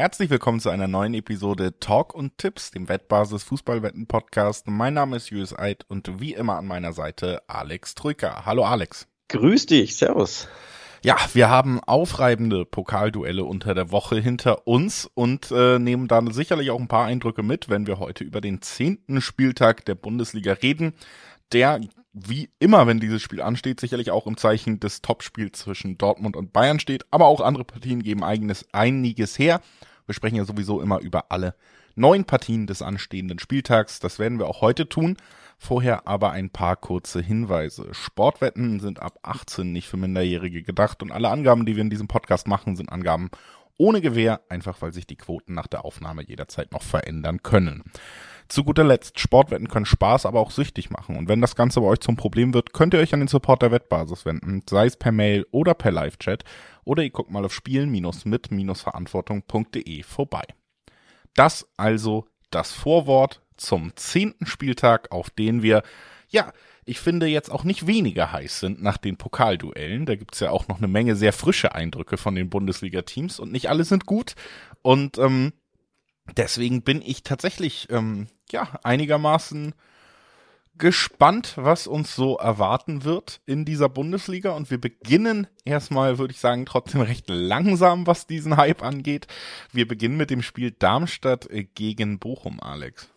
[0.00, 4.66] Herzlich willkommen zu einer neuen Episode Talk und Tipps, dem Wettbasis Fußballwetten Podcast.
[4.66, 8.46] Mein Name ist Julius Eid und wie immer an meiner Seite Alex Trücker.
[8.46, 9.08] Hallo Alex.
[9.28, 10.48] Grüß dich, servus.
[11.02, 16.70] Ja, wir haben aufreibende Pokalduelle unter der Woche hinter uns und äh, nehmen dann sicherlich
[16.70, 20.94] auch ein paar Eindrücke mit, wenn wir heute über den zehnten Spieltag der Bundesliga reden,
[21.52, 21.78] der
[22.14, 26.54] wie immer, wenn dieses Spiel ansteht, sicherlich auch im Zeichen des Topspiels zwischen Dortmund und
[26.54, 27.04] Bayern steht.
[27.10, 29.60] Aber auch andere Partien geben eigenes, einiges her.
[30.10, 31.54] Wir sprechen ja sowieso immer über alle
[31.94, 34.00] neun Partien des anstehenden Spieltags.
[34.00, 35.16] Das werden wir auch heute tun.
[35.56, 37.94] Vorher aber ein paar kurze Hinweise.
[37.94, 42.08] Sportwetten sind ab 18 nicht für Minderjährige gedacht und alle Angaben, die wir in diesem
[42.08, 43.30] Podcast machen, sind Angaben
[43.76, 47.84] ohne Gewähr, einfach weil sich die Quoten nach der Aufnahme jederzeit noch verändern können.
[48.50, 51.16] Zu guter Letzt, Sportwetten können Spaß, aber auch süchtig machen.
[51.16, 53.62] Und wenn das Ganze bei euch zum Problem wird, könnt ihr euch an den Support
[53.62, 56.42] der Wettbasis wenden, sei es per Mail oder per Live-Chat.
[56.82, 60.42] Oder ihr guckt mal auf spielen-mit-verantwortung.de vorbei.
[61.34, 65.84] Das also das Vorwort zum zehnten Spieltag, auf den wir,
[66.28, 66.52] ja,
[66.84, 70.06] ich finde jetzt auch nicht weniger heiß sind nach den Pokalduellen.
[70.06, 73.68] Da gibt's ja auch noch eine Menge sehr frische Eindrücke von den Bundesliga-Teams und nicht
[73.68, 74.34] alle sind gut.
[74.82, 75.52] Und ähm,
[76.36, 79.74] deswegen bin ich tatsächlich ähm, ja einigermaßen
[80.80, 84.52] gespannt, was uns so erwarten wird in dieser Bundesliga.
[84.52, 89.28] Und wir beginnen erstmal, würde ich sagen, trotzdem recht langsam, was diesen Hype angeht.
[89.72, 93.08] Wir beginnen mit dem Spiel Darmstadt gegen Bochum, Alex.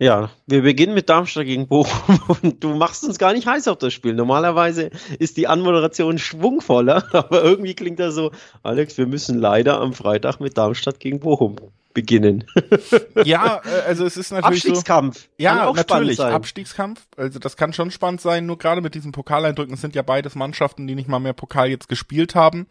[0.00, 3.76] Ja, wir beginnen mit Darmstadt gegen Bochum und du machst uns gar nicht heiß auf
[3.76, 4.14] das Spiel.
[4.14, 8.30] Normalerweise ist die Anmoderation schwungvoller, aber irgendwie klingt das so,
[8.62, 11.56] Alex, wir müssen leider am Freitag mit Darmstadt gegen Bochum
[11.92, 12.44] beginnen.
[13.24, 15.18] Ja, äh, also es ist natürlich Abstiegskampf.
[15.18, 17.02] So, ja, natürlich Abstiegskampf.
[17.18, 18.46] Also das kann schon spannend sein.
[18.46, 21.88] Nur gerade mit diesen Pokaleindrücken sind ja beides Mannschaften, die nicht mal mehr Pokal jetzt
[21.88, 22.66] gespielt haben.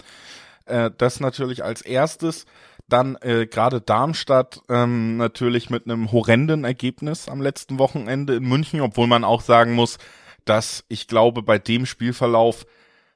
[0.65, 2.47] Äh, das natürlich als erstes.
[2.89, 8.81] Dann äh, gerade Darmstadt ähm, natürlich mit einem horrenden Ergebnis am letzten Wochenende in München,
[8.81, 9.99] obwohl man auch sagen muss,
[10.45, 12.65] dass ich glaube, bei dem Spielverlauf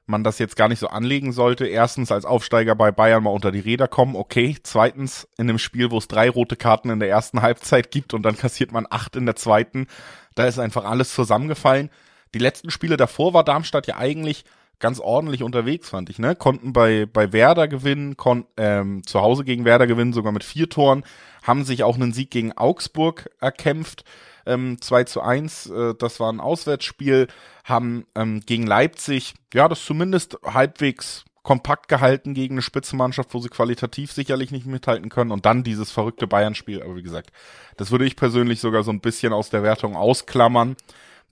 [0.06, 1.66] man das jetzt gar nicht so anlegen sollte.
[1.66, 4.56] Erstens als Aufsteiger bei Bayern mal unter die Räder kommen, okay.
[4.62, 8.22] Zweitens in einem Spiel, wo es drei rote Karten in der ersten Halbzeit gibt und
[8.22, 9.86] dann kassiert man acht in der zweiten.
[10.34, 11.90] Da ist einfach alles zusammengefallen.
[12.34, 14.44] Die letzten Spiele davor war Darmstadt ja eigentlich
[14.78, 16.34] ganz ordentlich unterwegs, fand ich, ne?
[16.34, 20.68] Konnten bei, bei Werder gewinnen, konnten ähm, zu Hause gegen Werder gewinnen, sogar mit vier
[20.68, 21.04] Toren,
[21.42, 24.04] haben sich auch einen Sieg gegen Augsburg erkämpft,
[24.46, 27.28] ähm, 2 zu 1, äh, das war ein Auswärtsspiel,
[27.64, 33.50] haben ähm, gegen Leipzig, ja, das zumindest halbwegs kompakt gehalten gegen eine Spitzenmannschaft, wo sie
[33.50, 37.30] qualitativ sicherlich nicht mithalten können und dann dieses verrückte Bayern-Spiel, aber wie gesagt,
[37.76, 40.74] das würde ich persönlich sogar so ein bisschen aus der Wertung ausklammern.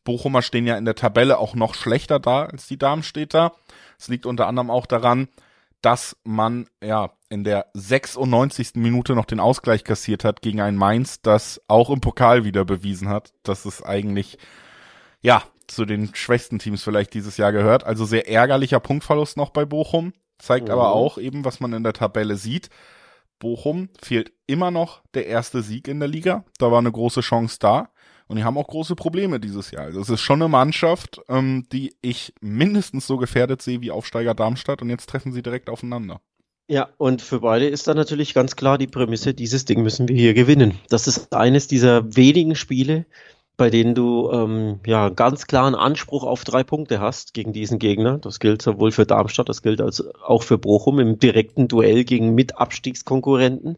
[0.05, 3.53] Bochumer stehen ja in der Tabelle auch noch schlechter da als die Darmstädter.
[3.99, 5.29] Es liegt unter anderem auch daran,
[5.81, 8.73] dass man ja in der 96.
[8.75, 13.09] Minute noch den Ausgleich kassiert hat gegen ein Mainz, das auch im Pokal wieder bewiesen
[13.09, 14.39] hat, dass es eigentlich
[15.23, 17.85] ja zu den schwächsten Teams vielleicht dieses Jahr gehört.
[17.85, 20.73] Also sehr ärgerlicher Punktverlust noch bei Bochum, zeigt mhm.
[20.73, 22.69] aber auch eben, was man in der Tabelle sieht.
[23.39, 26.45] Bochum fehlt immer noch der erste Sieg in der Liga.
[26.59, 27.89] Da war eine große Chance da.
[28.33, 29.85] Und die haben auch große Probleme dieses Jahr.
[29.85, 34.33] Also es ist schon eine Mannschaft, ähm, die ich mindestens so gefährdet sehe wie Aufsteiger
[34.33, 36.23] Darmstadt und jetzt treffen sie direkt aufeinander.
[36.67, 40.17] Ja, und für beide ist dann natürlich ganz klar die Prämisse, dieses Ding müssen wir
[40.17, 40.79] hier gewinnen.
[40.89, 43.05] Das ist eines dieser wenigen Spiele,
[43.59, 48.17] bei denen du ähm, ja ganz klaren Anspruch auf drei Punkte hast gegen diesen Gegner.
[48.17, 52.35] Das gilt sowohl für Darmstadt, das gilt als auch für Bochum im direkten Duell gegen
[52.35, 53.77] Mitabstiegskonkurrenten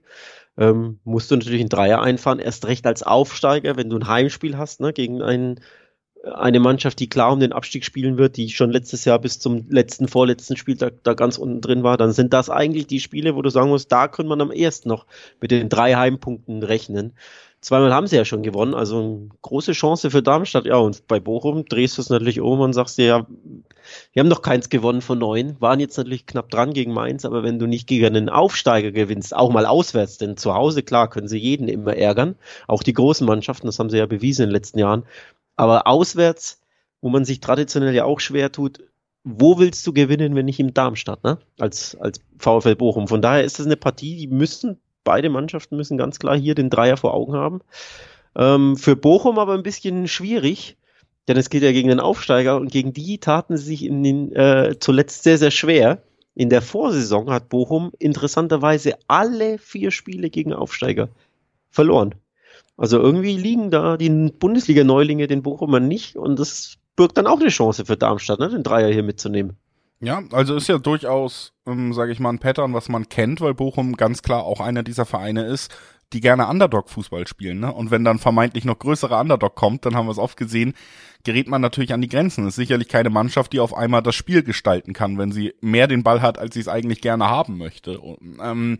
[0.56, 4.56] ähm, musst du natürlich einen Dreier einfahren, erst recht als Aufsteiger, wenn du ein Heimspiel
[4.56, 5.60] hast, ne, gegen einen,
[6.22, 9.68] eine Mannschaft, die klar um den Abstieg spielen wird, die schon letztes Jahr bis zum
[9.68, 13.42] letzten, vorletzten Spieltag da ganz unten drin war, dann sind das eigentlich die Spiele, wo
[13.42, 15.06] du sagen musst, da könnte man am ersten noch
[15.40, 17.14] mit den drei Heimpunkten rechnen.
[17.64, 20.66] Zweimal haben sie ja schon gewonnen, also eine große Chance für Darmstadt.
[20.66, 23.26] Ja, und bei Bochum drehst du es natürlich um und sagst dir, ja,
[24.12, 27.42] wir haben noch keins gewonnen von neun, waren jetzt natürlich knapp dran gegen Mainz, aber
[27.42, 31.26] wenn du nicht gegen einen Aufsteiger gewinnst, auch mal auswärts, denn zu Hause, klar, können
[31.26, 32.36] sie jeden immer ärgern,
[32.68, 35.04] auch die großen Mannschaften, das haben sie ja bewiesen in den letzten Jahren,
[35.56, 36.60] aber auswärts,
[37.00, 38.80] wo man sich traditionell ja auch schwer tut,
[39.24, 41.38] wo willst du gewinnen, wenn nicht im Darmstadt, ne?
[41.58, 43.08] Als, als VfL Bochum.
[43.08, 46.70] Von daher ist das eine Partie, die müssen beide Mannschaften müssen ganz klar hier den
[46.70, 47.60] Dreier vor Augen haben.
[48.36, 50.76] Ähm, für Bochum aber ein bisschen schwierig,
[51.28, 54.32] denn es geht ja gegen den Aufsteiger und gegen die taten sie sich in den,
[54.32, 56.02] äh, zuletzt sehr, sehr schwer.
[56.34, 61.08] In der Vorsaison hat Bochum interessanterweise alle vier Spiele gegen Aufsteiger
[61.70, 62.16] verloren.
[62.76, 67.48] Also irgendwie liegen da die Bundesliga-Neulinge den Bochumern nicht und das birgt dann auch eine
[67.50, 69.56] Chance für Darmstadt, ne, den Dreier hier mitzunehmen.
[70.00, 73.54] Ja, also ist ja durchaus, ähm, sage ich mal, ein Pattern, was man kennt, weil
[73.54, 75.74] Bochum ganz klar auch einer dieser Vereine ist,
[76.12, 77.60] die gerne Underdog-Fußball spielen.
[77.60, 77.72] Ne?
[77.72, 80.74] Und wenn dann vermeintlich noch größerer Underdog kommt, dann haben wir es oft gesehen,
[81.24, 82.46] gerät man natürlich an die Grenzen.
[82.46, 86.02] Ist sicherlich keine Mannschaft, die auf einmal das Spiel gestalten kann, wenn sie mehr den
[86.02, 87.98] Ball hat, als sie es eigentlich gerne haben möchte.
[88.00, 88.78] Und, ähm,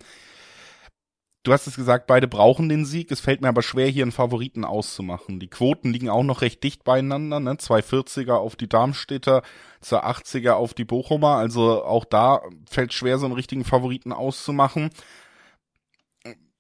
[1.44, 3.12] Du hast es gesagt, beide brauchen den Sieg.
[3.12, 5.40] Es fällt mir aber schwer, hier einen Favoriten auszumachen.
[5.40, 7.38] Die Quoten liegen auch noch recht dicht beieinander.
[7.38, 7.52] Ne?
[7.52, 9.42] 240er auf die Darmstädter,
[9.84, 11.36] 280er auf die Bochumer.
[11.36, 14.88] Also auch da fällt schwer, so einen richtigen Favoriten auszumachen.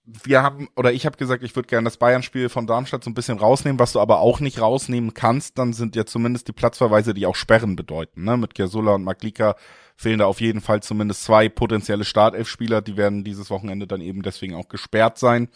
[0.06, 3.14] Wir haben, oder ich habe gesagt, ich würde gerne das Bayern-Spiel von Darmstadt so ein
[3.14, 3.78] bisschen rausnehmen.
[3.78, 7.36] Was du aber auch nicht rausnehmen kannst, dann sind ja zumindest die Platzverweise, die auch
[7.36, 8.24] Sperren bedeuten.
[8.24, 8.36] Ne?
[8.36, 9.56] Mit Gersula und Maglika
[9.96, 12.82] fehlen da auf jeden Fall zumindest zwei potenzielle Startelf-Spieler.
[12.82, 15.48] Die werden dieses Wochenende dann eben deswegen auch gesperrt sein.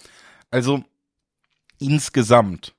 [0.50, 0.82] Also
[1.78, 2.74] insgesamt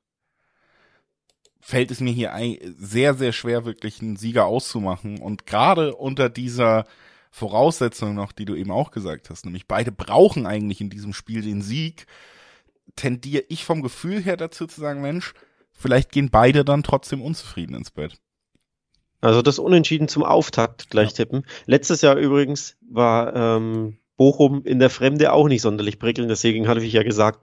[1.59, 2.33] fällt es mir hier
[2.79, 5.19] sehr, sehr schwer, wirklich einen Sieger auszumachen.
[5.19, 6.85] Und gerade unter dieser
[7.31, 11.41] Voraussetzung noch, die du eben auch gesagt hast, nämlich beide brauchen eigentlich in diesem Spiel
[11.41, 12.07] den Sieg,
[12.95, 15.33] tendiere ich vom Gefühl her dazu zu sagen, Mensch,
[15.71, 18.19] vielleicht gehen beide dann trotzdem unzufrieden ins Bett.
[19.21, 21.15] Also das Unentschieden zum Auftakt gleich ja.
[21.17, 21.45] tippen.
[21.65, 26.31] Letztes Jahr übrigens war ähm, Bochum in der Fremde auch nicht sonderlich prickelnd.
[26.31, 27.39] Deswegen hatte ich ja gesagt,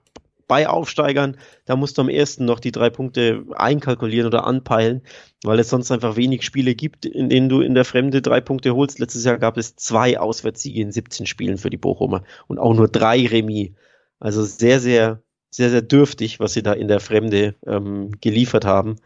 [0.47, 5.01] bei Aufsteigern, da musst du am ersten noch die drei Punkte einkalkulieren oder anpeilen,
[5.43, 8.75] weil es sonst einfach wenig Spiele gibt, in denen du in der Fremde drei Punkte
[8.75, 8.99] holst.
[8.99, 12.87] Letztes Jahr gab es zwei Auswärtssiege in 17 Spielen für die Bochumer und auch nur
[12.87, 13.71] drei Remis.
[14.19, 18.97] Also sehr, sehr, sehr, sehr dürftig, was sie da in der Fremde ähm, geliefert haben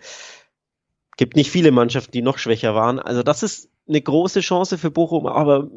[1.21, 2.97] gibt nicht viele Mannschaften, die noch schwächer waren.
[2.99, 5.69] Also das ist eine große Chance für Bochum, aber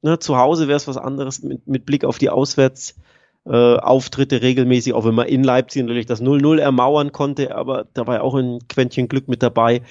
[0.00, 3.05] ne, zu Hause wäre es was anderes mit, mit Blick auf die Auswärtsauftritte
[3.46, 8.16] äh, regelmäßig, auch wenn man in Leipzig natürlich das 0-0 ermauern konnte, aber da war
[8.16, 9.82] ja auch ein Quäntchen Glück mit dabei.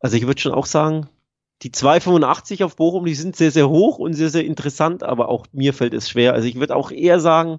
[0.00, 1.08] Also ich würde schon auch sagen,
[1.62, 5.46] die 2,85 auf Bochum, die sind sehr, sehr hoch und sehr, sehr interessant, aber auch
[5.52, 6.34] mir fällt es schwer.
[6.34, 7.58] Also ich würde auch eher sagen,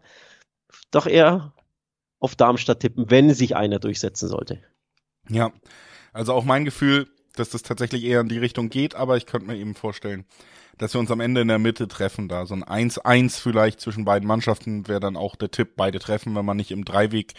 [0.92, 1.54] doch eher
[2.20, 4.62] auf Darmstadt tippen, wenn sich einer durchsetzen sollte.
[5.30, 5.52] Ja,
[6.14, 9.48] also auch mein Gefühl, dass das tatsächlich eher in die Richtung geht, aber ich könnte
[9.48, 10.26] mir eben vorstellen,
[10.80, 12.46] dass wir uns am Ende in der Mitte treffen da.
[12.46, 16.46] So ein 1-1 vielleicht zwischen beiden Mannschaften wäre dann auch der Tipp, beide treffen, wenn
[16.46, 17.34] man nicht im Dreiweg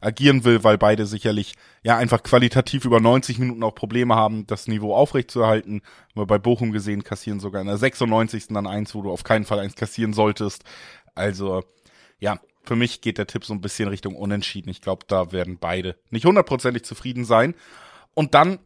[0.00, 4.68] agieren will, weil beide sicherlich ja einfach qualitativ über 90 Minuten auch Probleme haben, das
[4.68, 5.82] Niveau aufrechtzuerhalten.
[6.14, 8.48] Wir bei Bochum gesehen kassieren sogar in der 96.
[8.48, 10.62] dann eins, wo du auf keinen Fall eins kassieren solltest.
[11.16, 11.64] Also
[12.20, 14.70] ja, für mich geht der Tipp so ein bisschen Richtung Unentschieden.
[14.70, 17.54] Ich glaube, da werden beide nicht hundertprozentig zufrieden sein.
[18.14, 18.60] Und dann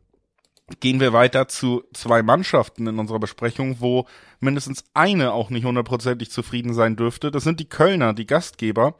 [0.80, 4.06] gehen wir weiter zu zwei Mannschaften in unserer Besprechung, wo
[4.40, 7.30] mindestens eine auch nicht hundertprozentig zufrieden sein dürfte.
[7.30, 8.94] Das sind die Kölner, die Gastgeber.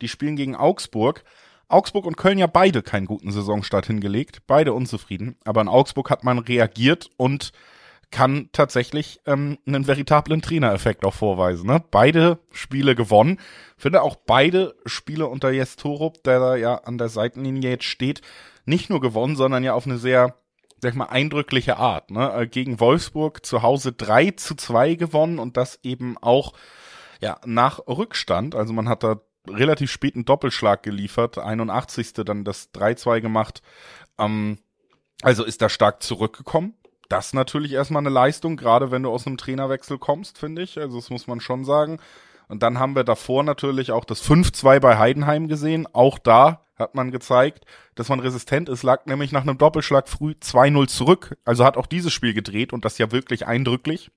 [0.00, 1.24] Die spielen gegen Augsburg.
[1.68, 5.36] Augsburg und Köln ja beide keinen guten Saisonstart hingelegt, beide unzufrieden.
[5.44, 7.52] Aber in Augsburg hat man reagiert und
[8.10, 11.66] kann tatsächlich ähm, einen veritablen Trainereffekt auch vorweisen.
[11.66, 11.82] Ne?
[11.90, 13.38] Beide Spiele gewonnen.
[13.76, 18.20] Finde auch beide Spiele unter Jes Torup, der da ja an der Seitenlinie jetzt steht,
[18.64, 20.34] nicht nur gewonnen, sondern ja auf eine sehr,
[20.80, 22.10] sag ich mal, eindrückliche Art.
[22.10, 22.32] Ne?
[22.32, 26.52] Äh, gegen Wolfsburg zu Hause 3 zu 2 gewonnen und das eben auch
[27.20, 28.54] ja, nach Rückstand.
[28.54, 32.12] Also man hat da relativ späten Doppelschlag geliefert, 81.
[32.14, 33.62] dann das 3-2 gemacht.
[34.18, 34.58] Ähm,
[35.22, 36.74] also ist da stark zurückgekommen.
[37.08, 40.78] Das natürlich erstmal eine Leistung, gerade wenn du aus einem Trainerwechsel kommst, finde ich.
[40.78, 41.98] Also das muss man schon sagen.
[42.48, 45.86] Und dann haben wir davor natürlich auch das 5-2 bei Heidenheim gesehen.
[45.92, 50.34] Auch da hat man gezeigt, dass man resistent ist, lag nämlich nach einem Doppelschlag früh
[50.40, 51.36] 2-0 zurück.
[51.44, 54.10] Also hat auch dieses Spiel gedreht und das ja wirklich eindrücklich.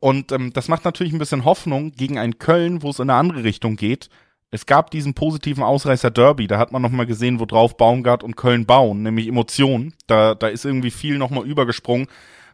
[0.00, 3.18] Und ähm, das macht natürlich ein bisschen Hoffnung gegen ein Köln, wo es in eine
[3.18, 4.08] andere Richtung geht.
[4.50, 8.64] Es gab diesen positiven Ausreißer Derby, da hat man nochmal gesehen, worauf Baumgart und Köln
[8.64, 9.94] bauen, nämlich Emotionen.
[10.06, 12.06] Da, da ist irgendwie viel nochmal übergesprungen,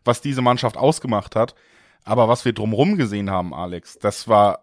[0.05, 1.55] was diese Mannschaft ausgemacht hat.
[2.03, 4.63] Aber was wir drumherum gesehen haben, Alex, das war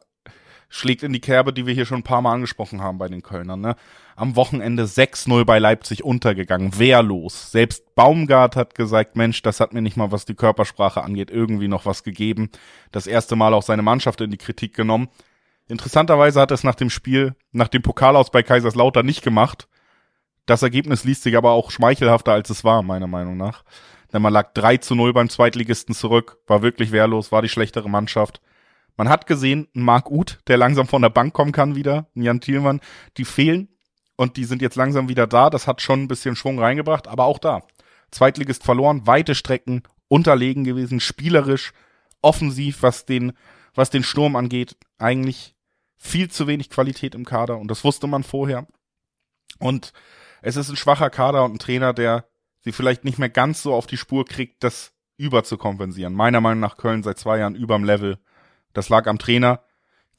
[0.71, 3.21] schlägt in die Kerbe, die wir hier schon ein paar Mal angesprochen haben bei den
[3.21, 3.59] Kölnern.
[3.59, 3.75] Ne?
[4.15, 7.51] Am Wochenende 6-0 bei Leipzig untergegangen, wehrlos.
[7.51, 11.67] Selbst Baumgart hat gesagt, Mensch, das hat mir nicht mal, was die Körpersprache angeht, irgendwie
[11.67, 12.49] noch was gegeben.
[12.91, 15.09] Das erste Mal auch seine Mannschaft in die Kritik genommen.
[15.67, 19.67] Interessanterweise hat es nach dem Spiel, nach dem Pokal aus bei Kaiserslautern nicht gemacht.
[20.45, 23.63] Das Ergebnis liest sich aber auch schmeichelhafter, als es war, meiner Meinung nach.
[24.13, 27.89] Denn man lag 3 zu 0 beim Zweitligisten zurück, war wirklich wehrlos, war die schlechtere
[27.89, 28.41] Mannschaft.
[28.97, 32.23] Man hat gesehen, ein Marc Uth, der langsam von der Bank kommen kann wieder, ein
[32.23, 32.81] Jan Thielmann,
[33.17, 33.69] die fehlen
[34.15, 35.49] und die sind jetzt langsam wieder da.
[35.49, 37.63] Das hat schon ein bisschen Schwung reingebracht, aber auch da.
[38.11, 41.71] Zweitligist verloren, weite Strecken, unterlegen gewesen, spielerisch,
[42.21, 43.33] offensiv, was den,
[43.73, 45.55] was den Sturm angeht, eigentlich
[45.97, 48.67] viel zu wenig Qualität im Kader und das wusste man vorher.
[49.59, 49.93] Und
[50.41, 52.25] es ist ein schwacher Kader und ein Trainer, der
[52.61, 56.13] sie vielleicht nicht mehr ganz so auf die Spur kriegt, dass überzukompensieren.
[56.13, 58.17] Meiner Meinung nach Köln seit zwei Jahren überm Level.
[58.73, 59.61] Das lag am Trainer.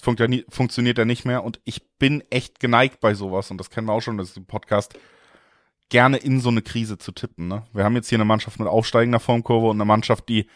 [0.01, 3.87] Funkt funktioniert er nicht mehr und ich bin echt geneigt bei sowas und das kennen
[3.87, 4.99] wir auch schon, das ist im Podcast,
[5.91, 7.47] gerne in so eine Krise zu tippen.
[7.47, 7.65] Ne?
[7.73, 10.49] Wir haben jetzt hier eine Mannschaft mit aufsteigender Formkurve und eine Mannschaft, die,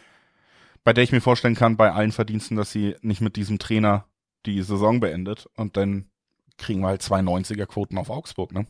[0.83, 4.05] bei der ich mir vorstellen kann, bei allen Verdiensten, dass sie nicht mit diesem Trainer
[4.45, 6.09] die Saison beendet und dann
[6.57, 8.65] kriegen wir halt zwei 90er Quoten auf Augsburg, ne?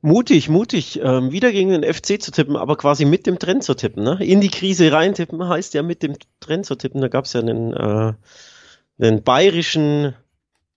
[0.00, 3.74] Mutig, mutig, ähm, wieder gegen den FC zu tippen, aber quasi mit dem Trend zu
[3.74, 4.04] tippen.
[4.04, 4.18] Ne?
[4.24, 7.00] In die Krise reintippen heißt ja mit dem Trend zu tippen.
[7.00, 8.12] Da gab es ja einen, äh,
[9.00, 10.14] einen bayerischen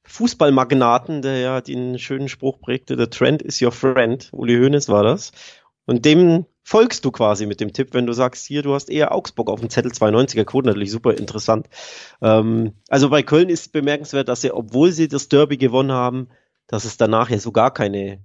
[0.05, 4.29] Fußballmagnaten, der ja den schönen Spruch prägte, the trend is your friend.
[4.33, 5.31] Uli Hoeneß war das.
[5.85, 9.13] Und dem folgst du quasi mit dem Tipp, wenn du sagst, hier, du hast eher
[9.13, 11.67] Augsburg auf dem Zettel 92er Quote, natürlich super interessant.
[12.23, 16.29] Ähm, also bei Köln ist bemerkenswert, dass sie, obwohl sie das Derby gewonnen haben,
[16.65, 18.19] dass es danach ja so gar keine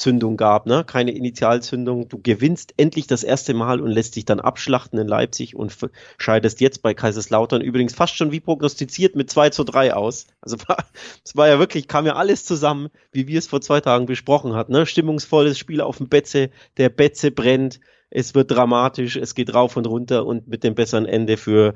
[0.00, 0.82] Zündung gab, ne?
[0.84, 2.08] keine Initialzündung.
[2.08, 5.76] Du gewinnst endlich das erste Mal und lässt dich dann abschlachten in Leipzig und
[6.16, 10.26] scheidest jetzt bei Kaiserslautern übrigens fast schon wie prognostiziert mit 2 zu 3 aus.
[10.40, 10.56] Also
[11.24, 14.54] es war ja wirklich, kam ja alles zusammen, wie wir es vor zwei Tagen besprochen
[14.54, 14.72] hatten.
[14.72, 14.86] Ne?
[14.86, 17.78] Stimmungsvolles Spiel auf dem Betze, der Betze brennt,
[18.08, 21.74] es wird dramatisch, es geht rauf und runter und mit dem besseren Ende für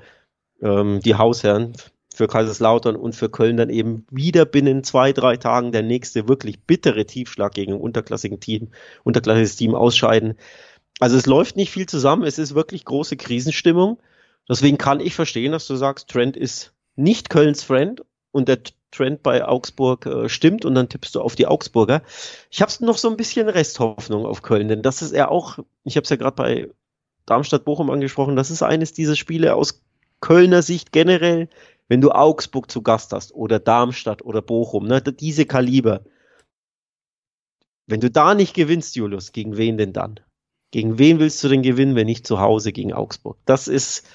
[0.63, 1.75] ähm, die Hausherren,
[2.15, 6.61] für Kaiserslautern und für Köln dann eben wieder binnen zwei, drei Tagen der nächste wirklich
[6.61, 8.69] bittere Tiefschlag gegen ein unterklassigen Team,
[9.03, 10.35] unterklassiges Team ausscheiden.
[11.01, 13.99] Also es läuft nicht viel zusammen, es ist wirklich große Krisenstimmung.
[14.49, 18.61] Deswegen kann ich verstehen, dass du sagst, Trent ist nicht Kölns Friend und der
[18.93, 22.03] Trend bei Augsburg äh, stimmt und dann tippst du auf die Augsburger.
[22.51, 25.97] Ich habe noch so ein bisschen Resthoffnung auf Köln, denn das ist ja auch, ich
[25.97, 26.69] habe es ja gerade bei
[27.27, 29.83] Darmstadt-Bochum angesprochen, das ist eines dieser Spiele aus
[30.21, 31.49] Kölner Sicht generell,
[31.89, 36.05] wenn du Augsburg zu Gast hast oder Darmstadt oder Bochum, ne, diese Kaliber.
[37.87, 40.21] Wenn du da nicht gewinnst, Julius, gegen wen denn dann?
[40.71, 43.37] Gegen wen willst du denn gewinnen, wenn nicht zu Hause gegen Augsburg?
[43.45, 44.07] Das ist,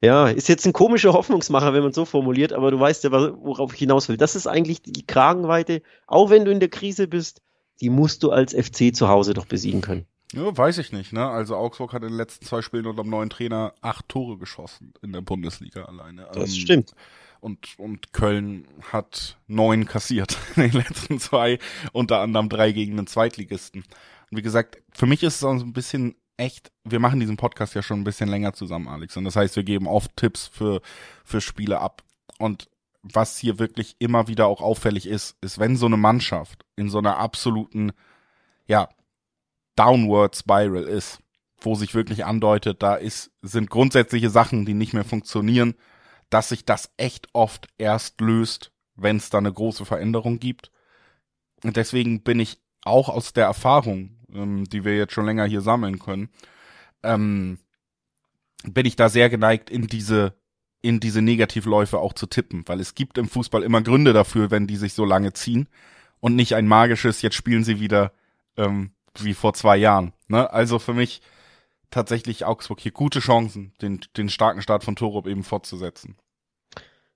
[0.00, 3.74] ja, ist jetzt ein komischer Hoffnungsmacher, wenn man so formuliert, aber du weißt ja, worauf
[3.74, 4.16] ich hinaus will.
[4.16, 7.42] Das ist eigentlich die Kragenweite, auch wenn du in der Krise bist,
[7.80, 10.06] die musst du als FC zu Hause doch besiegen können.
[10.32, 11.28] Ja, weiß ich nicht, ne?
[11.28, 14.92] Also Augsburg hat in den letzten zwei Spielen unter dem neuen Trainer acht Tore geschossen
[15.02, 16.28] in der Bundesliga alleine.
[16.32, 16.94] Das ähm, stimmt.
[17.40, 21.58] Und, und Köln hat neun kassiert in den letzten zwei,
[21.92, 23.84] unter anderem drei gegen den Zweitligisten.
[24.30, 27.36] Und wie gesagt, für mich ist es auch so ein bisschen echt, wir machen diesen
[27.36, 29.16] Podcast ja schon ein bisschen länger zusammen, Alex.
[29.16, 30.80] Und das heißt, wir geben oft Tipps für,
[31.24, 32.02] für Spiele ab.
[32.38, 32.68] Und
[33.02, 36.98] was hier wirklich immer wieder auch auffällig ist, ist, wenn so eine Mannschaft in so
[36.98, 37.92] einer absoluten,
[38.66, 38.88] ja,
[39.76, 41.20] Downward Spiral ist,
[41.60, 45.74] wo sich wirklich andeutet, da ist, sind grundsätzliche Sachen, die nicht mehr funktionieren,
[46.30, 50.70] dass sich das echt oft erst löst, wenn es da eine große Veränderung gibt.
[51.62, 55.60] Und deswegen bin ich auch aus der Erfahrung, ähm, die wir jetzt schon länger hier
[55.60, 56.30] sammeln können,
[57.02, 57.58] ähm,
[58.64, 60.34] bin ich da sehr geneigt, in diese
[60.82, 64.68] in diese Negativläufe auch zu tippen, weil es gibt im Fußball immer Gründe dafür, wenn
[64.68, 65.68] die sich so lange ziehen
[66.20, 68.12] und nicht ein magisches, jetzt spielen sie wieder
[68.56, 68.92] ähm,
[69.24, 70.12] wie vor zwei Jahren.
[70.28, 70.50] Ne?
[70.52, 71.20] Also für mich
[71.90, 76.16] tatsächlich Augsburg hier gute Chancen, den, den starken Start von Torup eben fortzusetzen.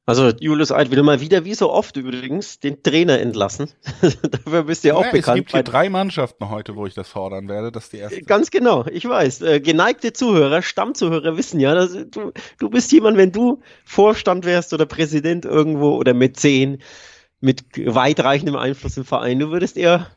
[0.06, 3.70] Also Julius Eid will mal wieder, wie so oft übrigens, den Trainer entlassen.
[4.22, 5.38] Dafür bist du ja auch naja, bekannt.
[5.38, 7.70] Es gibt hier drei Mannschaften heute, wo ich das fordern werde.
[7.70, 8.22] Das ist die erste.
[8.22, 9.42] Ganz genau, ich weiß.
[9.42, 14.74] Äh, geneigte Zuhörer, Stammzuhörer wissen ja, dass du, du bist jemand, wenn du Vorstand wärst
[14.74, 16.82] oder Präsident irgendwo oder Mäzen
[17.40, 20.08] mit weitreichendem Einfluss im Verein, du würdest eher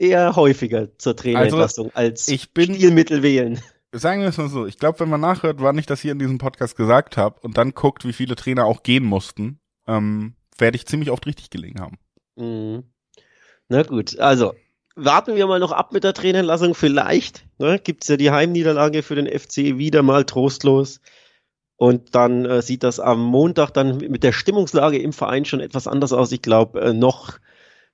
[0.00, 3.60] eher häufiger zur Trainerentlassung also, als ich bin, Spielmittel wählen.
[3.92, 6.18] Sagen wir es mal so, ich glaube, wenn man nachhört, wann ich das hier in
[6.18, 10.76] diesem Podcast gesagt habe und dann guckt, wie viele Trainer auch gehen mussten, ähm, werde
[10.76, 11.98] ich ziemlich oft richtig gelegen haben.
[12.36, 12.84] Mhm.
[13.68, 14.54] Na gut, also
[14.96, 16.74] warten wir mal noch ab mit der Trainerentlassung.
[16.74, 21.00] Vielleicht ne, gibt es ja die Heimniederlage für den FC wieder mal trostlos.
[21.76, 25.86] Und dann äh, sieht das am Montag dann mit der Stimmungslage im Verein schon etwas
[25.86, 26.30] anders aus.
[26.30, 27.38] Ich glaube, äh, noch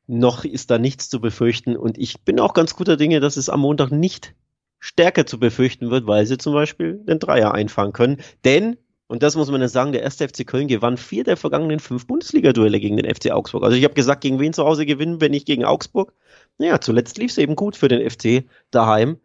[0.06, 1.76] noch ist da nichts zu befürchten.
[1.76, 4.34] Und ich bin auch ganz guter Dinge, dass es am Montag nicht
[4.78, 8.18] stärker zu befürchten wird, weil sie zum Beispiel den Dreier einfahren können.
[8.44, 8.76] Denn,
[9.08, 12.06] und das muss man ja sagen, der erste FC Köln gewann vier der vergangenen fünf
[12.06, 13.64] Bundesliga-Duelle gegen den FC Augsburg.
[13.64, 16.12] Also ich habe gesagt, gegen wen zu Hause gewinnen, wenn nicht gegen Augsburg.
[16.58, 19.18] Naja, zuletzt lief es eben gut für den FC daheim.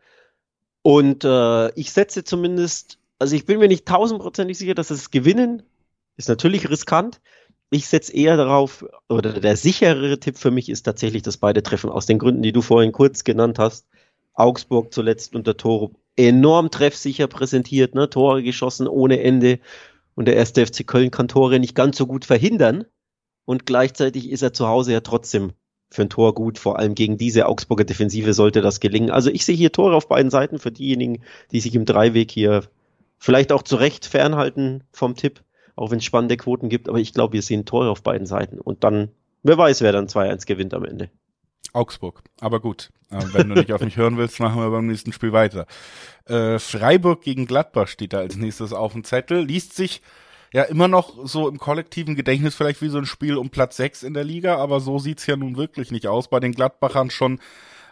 [0.81, 5.63] Und äh, ich setze zumindest, also ich bin mir nicht tausendprozentig sicher, dass es gewinnen.
[6.17, 7.21] Ist natürlich riskant,
[7.71, 11.89] ich setze eher darauf, oder der sicherere Tipp für mich ist tatsächlich dass beide treffen,
[11.89, 13.87] aus den Gründen, die du vorhin kurz genannt hast.
[14.33, 18.09] Augsburg zuletzt unter Tore enorm treffsicher präsentiert, ne?
[18.09, 19.59] Tore geschossen ohne Ende.
[20.15, 22.85] Und der erste FC Köln kann Tore nicht ganz so gut verhindern.
[23.45, 25.53] Und gleichzeitig ist er zu Hause ja trotzdem
[25.89, 26.59] für ein Tor gut.
[26.59, 29.11] Vor allem gegen diese Augsburger Defensive sollte das gelingen.
[29.11, 32.63] Also ich sehe hier Tore auf beiden Seiten für diejenigen, die sich im Dreiweg hier
[33.23, 35.43] Vielleicht auch zu Recht fernhalten vom Tipp,
[35.75, 38.59] auch wenn es spannende Quoten gibt, aber ich glaube, wir sehen Tore auf beiden Seiten
[38.59, 39.09] und dann,
[39.43, 41.09] wer weiß, wer dann 2-1 gewinnt am Ende.
[41.73, 42.21] Augsburg.
[42.39, 45.31] Aber gut, äh, wenn du nicht auf mich hören willst, machen wir beim nächsten Spiel
[45.31, 45.67] weiter.
[46.25, 49.43] Äh, Freiburg gegen Gladbach steht da als nächstes auf dem Zettel.
[49.43, 50.01] Liest sich
[50.53, 54.03] ja immer noch so im kollektiven Gedächtnis vielleicht wie so ein Spiel um Platz 6
[54.03, 56.29] in der Liga, aber so sieht's ja nun wirklich nicht aus.
[56.29, 57.39] Bei den Gladbachern schon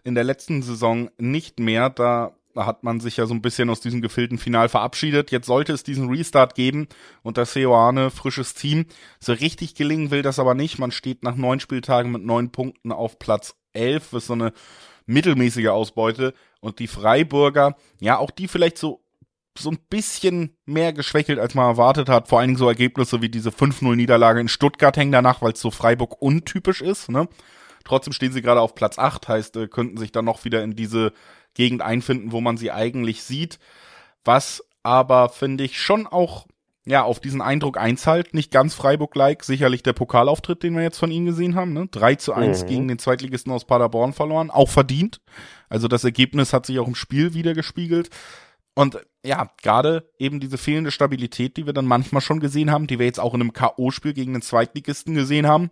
[0.03, 1.89] in der letzten Saison nicht mehr.
[1.89, 5.31] Da hat man sich ja so ein bisschen aus diesem gefilten Final verabschiedet.
[5.31, 6.87] Jetzt sollte es diesen Restart geben
[7.21, 8.85] und das Seoane, frisches Team.
[9.19, 10.79] So richtig gelingen will das aber nicht.
[10.79, 14.53] Man steht nach neun Spieltagen mit neun Punkten auf Platz elf, ist so eine
[15.05, 16.33] mittelmäßige Ausbeute.
[16.59, 19.03] Und die Freiburger, ja, auch die vielleicht so
[19.57, 22.27] so ein bisschen mehr geschwächelt, als man erwartet hat.
[22.27, 25.71] Vor allen Dingen so Ergebnisse wie diese 5-0-Niederlage in Stuttgart hängen danach, weil es so
[25.71, 27.09] Freiburg untypisch ist.
[27.09, 27.27] Ne?
[27.83, 30.75] Trotzdem stehen sie gerade auf Platz 8, heißt, äh, könnten sich dann noch wieder in
[30.75, 31.13] diese
[31.59, 33.59] Gegend einfinden, wo man sie eigentlich sieht.
[34.23, 36.47] Was aber, finde ich, schon auch
[36.85, 38.33] ja, auf diesen Eindruck einzahlt.
[38.33, 41.73] Nicht ganz Freiburg-like, sicherlich der Pokalauftritt, den wir jetzt von ihnen gesehen haben.
[41.73, 41.87] Ne?
[41.91, 42.67] 3 zu 1 mhm.
[42.67, 45.19] gegen den Zweitligisten aus Paderborn verloren, auch verdient.
[45.67, 48.09] Also das Ergebnis hat sich auch im Spiel wieder gespiegelt.
[48.73, 52.99] Und ja, gerade eben diese fehlende Stabilität, die wir dann manchmal schon gesehen haben, die
[52.99, 55.71] wir jetzt auch in einem K.O.-Spiel gegen den Zweitligisten gesehen haben,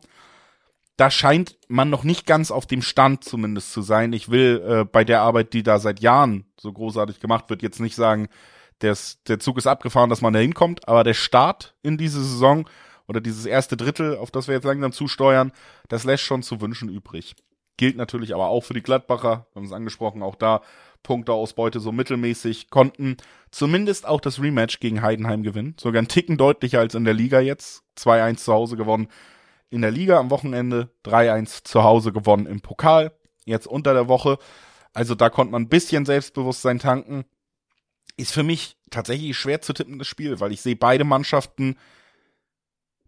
[0.98, 4.13] da scheint man noch nicht ganz auf dem Stand zumindest zu sein.
[4.13, 7.80] Ich will äh, bei der Arbeit, die da seit Jahren so großartig gemacht wird, jetzt
[7.80, 8.27] nicht sagen,
[8.82, 12.68] des, der Zug ist abgefahren, dass man da hinkommt, aber der Start in diese Saison
[13.08, 15.51] oder dieses erste Drittel, auf das wir jetzt langsam zusteuern,
[15.88, 17.36] das lässt schon zu wünschen übrig.
[17.77, 20.62] Gilt natürlich aber auch für die Gladbacher, wir haben es angesprochen, auch da
[21.04, 23.18] Punkteausbeute so mittelmäßig, konnten
[23.51, 25.75] zumindest auch das Rematch gegen Heidenheim gewinnen.
[25.80, 27.84] Sogar ein Ticken deutlicher als in der Liga jetzt.
[27.98, 29.08] 2-1 zu Hause gewonnen
[29.69, 33.12] in der Liga am Wochenende, 3-1 zu Hause gewonnen im Pokal,
[33.45, 34.38] jetzt unter der Woche.
[34.93, 37.25] Also da konnte man ein bisschen Selbstbewusstsein tanken.
[38.15, 41.77] Ist für mich tatsächlich schwer zu tippendes Spiel, weil ich sehe beide Mannschaften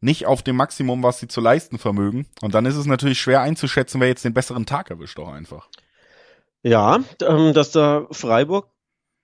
[0.01, 2.27] nicht auf dem Maximum, was sie zu leisten vermögen.
[2.41, 5.67] Und dann ist es natürlich schwer einzuschätzen, wer jetzt den besseren Tag erwischt, doch einfach.
[6.61, 8.69] Ja, ähm, dass da Freiburg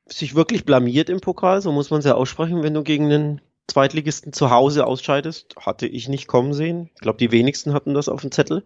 [0.08, 3.42] sich wirklich blamiert im Pokal, so muss man es ja aussprechen, wenn du gegen den
[3.68, 6.90] Zweitligisten zu Hause ausscheidest, hatte ich nicht kommen sehen.
[6.96, 8.64] Ich glaube, die wenigsten hatten das auf dem Zettel.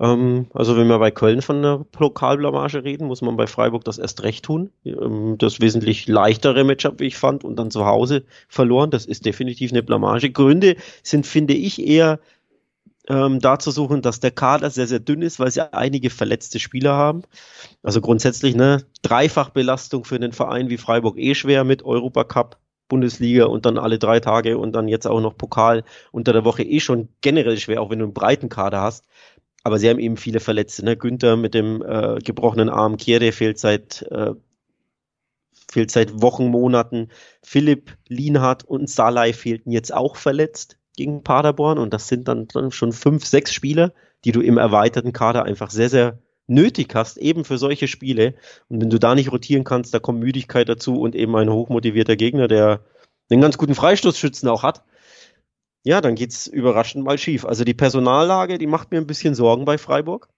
[0.00, 3.98] Ähm, also wenn wir bei Köln von einer Pokalblamage reden, muss man bei Freiburg das
[3.98, 4.70] erst recht tun.
[4.84, 8.90] Ähm, das wesentlich leichtere Matchup, wie ich fand, und dann zu Hause verloren.
[8.90, 10.30] Das ist definitiv eine Blamage.
[10.30, 12.18] Gründe sind, finde ich, eher
[13.08, 16.58] ähm, da zu suchen, dass der Kader sehr, sehr dünn ist, weil sie einige verletzte
[16.58, 17.22] Spieler haben.
[17.82, 22.56] Also grundsätzlich eine Dreifachbelastung für einen Verein wie Freiburg eh schwer mit Europacup,
[22.88, 26.62] Bundesliga und dann alle drei Tage und dann jetzt auch noch Pokal unter der Woche
[26.62, 29.06] eh schon generell schwer, auch wenn du einen breiten Kader hast.
[29.62, 30.84] Aber sie haben eben viele Verletzte.
[30.84, 30.96] Ne?
[30.96, 34.34] Günther mit dem äh, gebrochenen Arm, Kiere fehlt seit äh,
[35.70, 37.08] fehlt seit Wochen, Monaten.
[37.42, 42.70] Philipp, Lienhardt und Salai fehlten jetzt auch verletzt gegen Paderborn und das sind dann, dann
[42.70, 43.92] schon fünf, sechs Spieler,
[44.24, 48.34] die du im erweiterten Kader einfach sehr, sehr nötig hast, eben für solche Spiele.
[48.68, 52.16] Und wenn du da nicht rotieren kannst, da kommt Müdigkeit dazu und eben ein hochmotivierter
[52.16, 52.84] Gegner, der
[53.30, 54.84] einen ganz guten Freistoßschützen auch hat.
[55.84, 57.44] Ja, dann geht's überraschend mal schief.
[57.44, 60.28] Also die Personallage, die macht mir ein bisschen Sorgen bei Freiburg.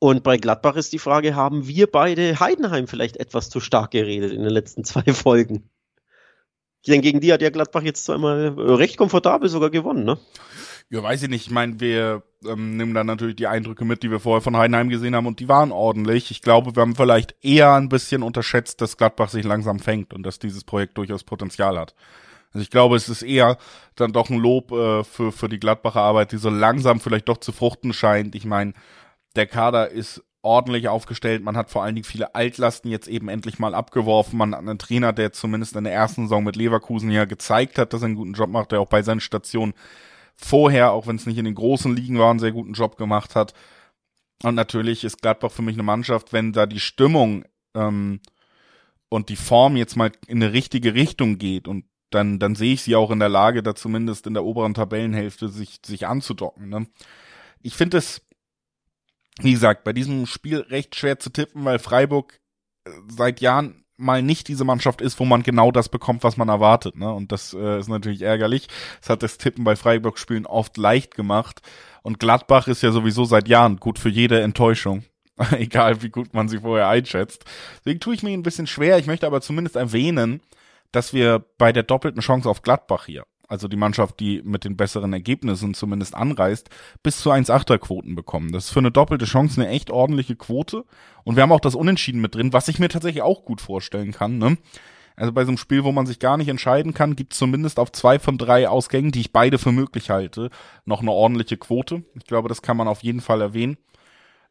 [0.00, 4.32] Und bei Gladbach ist die Frage, haben wir beide Heidenheim vielleicht etwas zu stark geredet
[4.32, 5.68] in den letzten zwei Folgen?
[6.86, 10.18] Denn gegen die hat ja Gladbach jetzt zweimal recht komfortabel sogar gewonnen, ne?
[10.90, 11.46] Ja, weiß ich nicht.
[11.46, 14.88] Ich meine, wir ähm, nehmen dann natürlich die Eindrücke mit, die wir vorher von Heidenheim
[14.88, 16.30] gesehen haben und die waren ordentlich.
[16.30, 20.22] Ich glaube, wir haben vielleicht eher ein bisschen unterschätzt, dass Gladbach sich langsam fängt und
[20.22, 21.94] dass dieses Projekt durchaus Potenzial hat.
[22.52, 23.58] Also ich glaube, es ist eher
[23.96, 27.38] dann doch ein Lob äh, für, für die Gladbacher Arbeit, die so langsam vielleicht doch
[27.38, 28.34] zu fruchten scheint.
[28.34, 28.72] Ich meine,
[29.36, 31.42] der Kader ist ordentlich aufgestellt.
[31.42, 34.38] Man hat vor allen Dingen viele Altlasten jetzt eben endlich mal abgeworfen.
[34.38, 37.92] Man hat einen Trainer, der zumindest in der ersten Saison mit Leverkusen ja gezeigt hat,
[37.92, 39.74] dass er einen guten Job macht, der auch bei seinen Stationen
[40.36, 43.34] vorher, auch wenn es nicht in den großen Ligen war, einen sehr guten Job gemacht
[43.34, 43.54] hat.
[44.42, 48.20] Und natürlich ist Gladbach für mich eine Mannschaft, wenn da die Stimmung ähm,
[49.08, 52.82] und die Form jetzt mal in eine richtige Richtung geht und dann, dann sehe ich
[52.82, 56.68] sie auch in der Lage, da zumindest in der oberen Tabellenhälfte sich, sich anzudocken.
[56.68, 56.86] Ne?
[57.60, 58.22] Ich finde es,
[59.40, 62.40] wie gesagt, bei diesem Spiel recht schwer zu tippen, weil Freiburg
[62.84, 66.48] äh, seit Jahren mal nicht diese Mannschaft ist, wo man genau das bekommt, was man
[66.48, 66.96] erwartet.
[66.96, 67.12] Ne?
[67.12, 68.68] Und das äh, ist natürlich ärgerlich.
[69.00, 71.60] Das hat das Tippen bei Freiburg-Spielen oft leicht gemacht.
[72.02, 75.04] Und Gladbach ist ja sowieso seit Jahren gut für jede Enttäuschung.
[75.50, 77.44] Egal wie gut man sie vorher einschätzt.
[77.80, 78.98] Deswegen tue ich mir ein bisschen schwer.
[78.98, 80.40] Ich möchte aber zumindest erwähnen,
[80.92, 84.76] dass wir bei der doppelten Chance auf Gladbach hier also die Mannschaft, die mit den
[84.76, 86.68] besseren Ergebnissen zumindest anreist,
[87.02, 88.52] bis zu 1,8er Quoten bekommen.
[88.52, 90.84] Das ist für eine doppelte Chance eine echt ordentliche Quote.
[91.24, 94.12] Und wir haben auch das Unentschieden mit drin, was ich mir tatsächlich auch gut vorstellen
[94.12, 94.38] kann.
[94.38, 94.58] Ne?
[95.16, 97.80] Also bei so einem Spiel, wo man sich gar nicht entscheiden kann, gibt es zumindest
[97.80, 100.50] auf zwei von drei Ausgängen, die ich beide für möglich halte,
[100.84, 102.04] noch eine ordentliche Quote.
[102.14, 103.78] Ich glaube, das kann man auf jeden Fall erwähnen.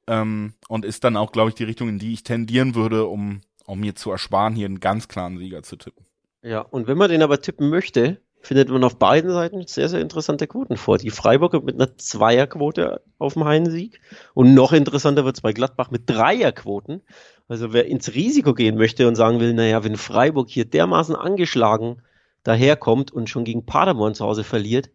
[0.07, 3.41] Ähm, und ist dann auch, glaube ich, die Richtung, in die ich tendieren würde, um,
[3.65, 6.05] um mir zu ersparen, hier einen ganz klaren Sieger zu tippen.
[6.41, 9.99] Ja, und wenn man den aber tippen möchte, findet man auf beiden Seiten sehr, sehr
[9.99, 10.97] interessante Quoten vor.
[10.97, 13.99] Die Freiburger mit einer Zweierquote auf dem Heimsieg
[14.33, 17.01] und noch interessanter wird es bei Gladbach mit Dreierquoten.
[17.49, 22.01] Also wer ins Risiko gehen möchte und sagen will, naja, wenn Freiburg hier dermaßen angeschlagen
[22.43, 24.91] daherkommt und schon gegen Paderborn zu Hause verliert,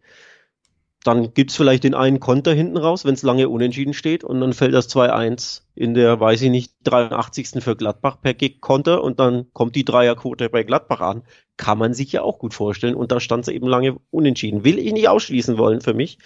[1.03, 4.53] dann gibt's vielleicht den einen Konter hinten raus, wenn es lange unentschieden steht und dann
[4.53, 7.63] fällt das 2-1 in der, weiß ich nicht, 83.
[7.63, 11.23] für Gladbach per Kick-Konter und dann kommt die Dreierquote bei Gladbach an.
[11.57, 14.63] Kann man sich ja auch gut vorstellen und da stand es eben lange unentschieden.
[14.63, 16.17] Will ich nicht ausschließen wollen für mich.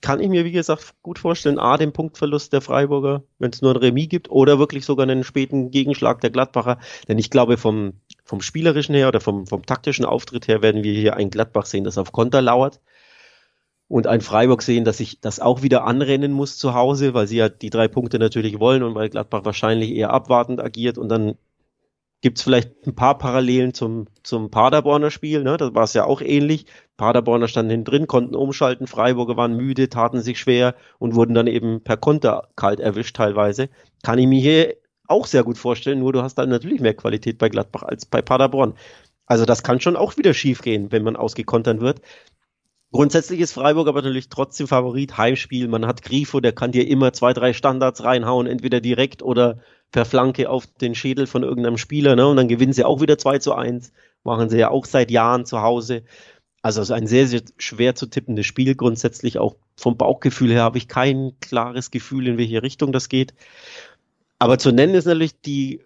[0.00, 3.72] Kann ich mir, wie gesagt, gut vorstellen, A, den Punktverlust der Freiburger, wenn es nur
[3.72, 6.78] ein Remis gibt oder wirklich sogar einen späten Gegenschlag der Gladbacher.
[7.08, 10.92] Denn ich glaube, vom, vom spielerischen her oder vom, vom taktischen Auftritt her werden wir
[10.92, 12.80] hier ein Gladbach sehen, das auf Konter lauert
[13.88, 17.38] und ein Freiburg sehen, dass sich das auch wieder anrennen muss zu Hause, weil sie
[17.38, 21.36] ja die drei Punkte natürlich wollen und weil Gladbach wahrscheinlich eher abwartend agiert und dann
[22.20, 25.56] gibt's vielleicht ein paar Parallelen zum, zum Paderborner Spiel, ne?
[25.56, 26.66] da war es ja auch ähnlich.
[26.96, 31.46] Paderborner standen hinten drin, konnten umschalten, Freiburger waren müde, taten sich schwer und wurden dann
[31.46, 33.68] eben per Konter kalt erwischt teilweise.
[34.02, 34.74] Kann ich mir hier
[35.06, 38.20] auch sehr gut vorstellen, nur du hast dann natürlich mehr Qualität bei Gladbach als bei
[38.20, 38.74] Paderborn.
[39.26, 42.00] Also das kann schon auch wieder schiefgehen, wenn man ausgekontern wird.
[42.90, 45.18] Grundsätzlich ist Freiburg aber natürlich trotzdem Favorit.
[45.18, 49.58] Heimspiel, man hat Grifo, der kann dir immer zwei, drei Standards reinhauen, entweder direkt oder
[49.92, 52.26] per Flanke auf den Schädel von irgendeinem Spieler, ne?
[52.26, 53.92] Und dann gewinnen sie auch wieder 2 zu 1.
[54.24, 56.04] Machen sie ja auch seit Jahren zu Hause.
[56.62, 58.74] Also ein sehr, sehr schwer zu tippendes Spiel.
[58.74, 63.34] Grundsätzlich auch vom Bauchgefühl her habe ich kein klares Gefühl, in welche Richtung das geht.
[64.38, 65.84] Aber zu nennen ist natürlich die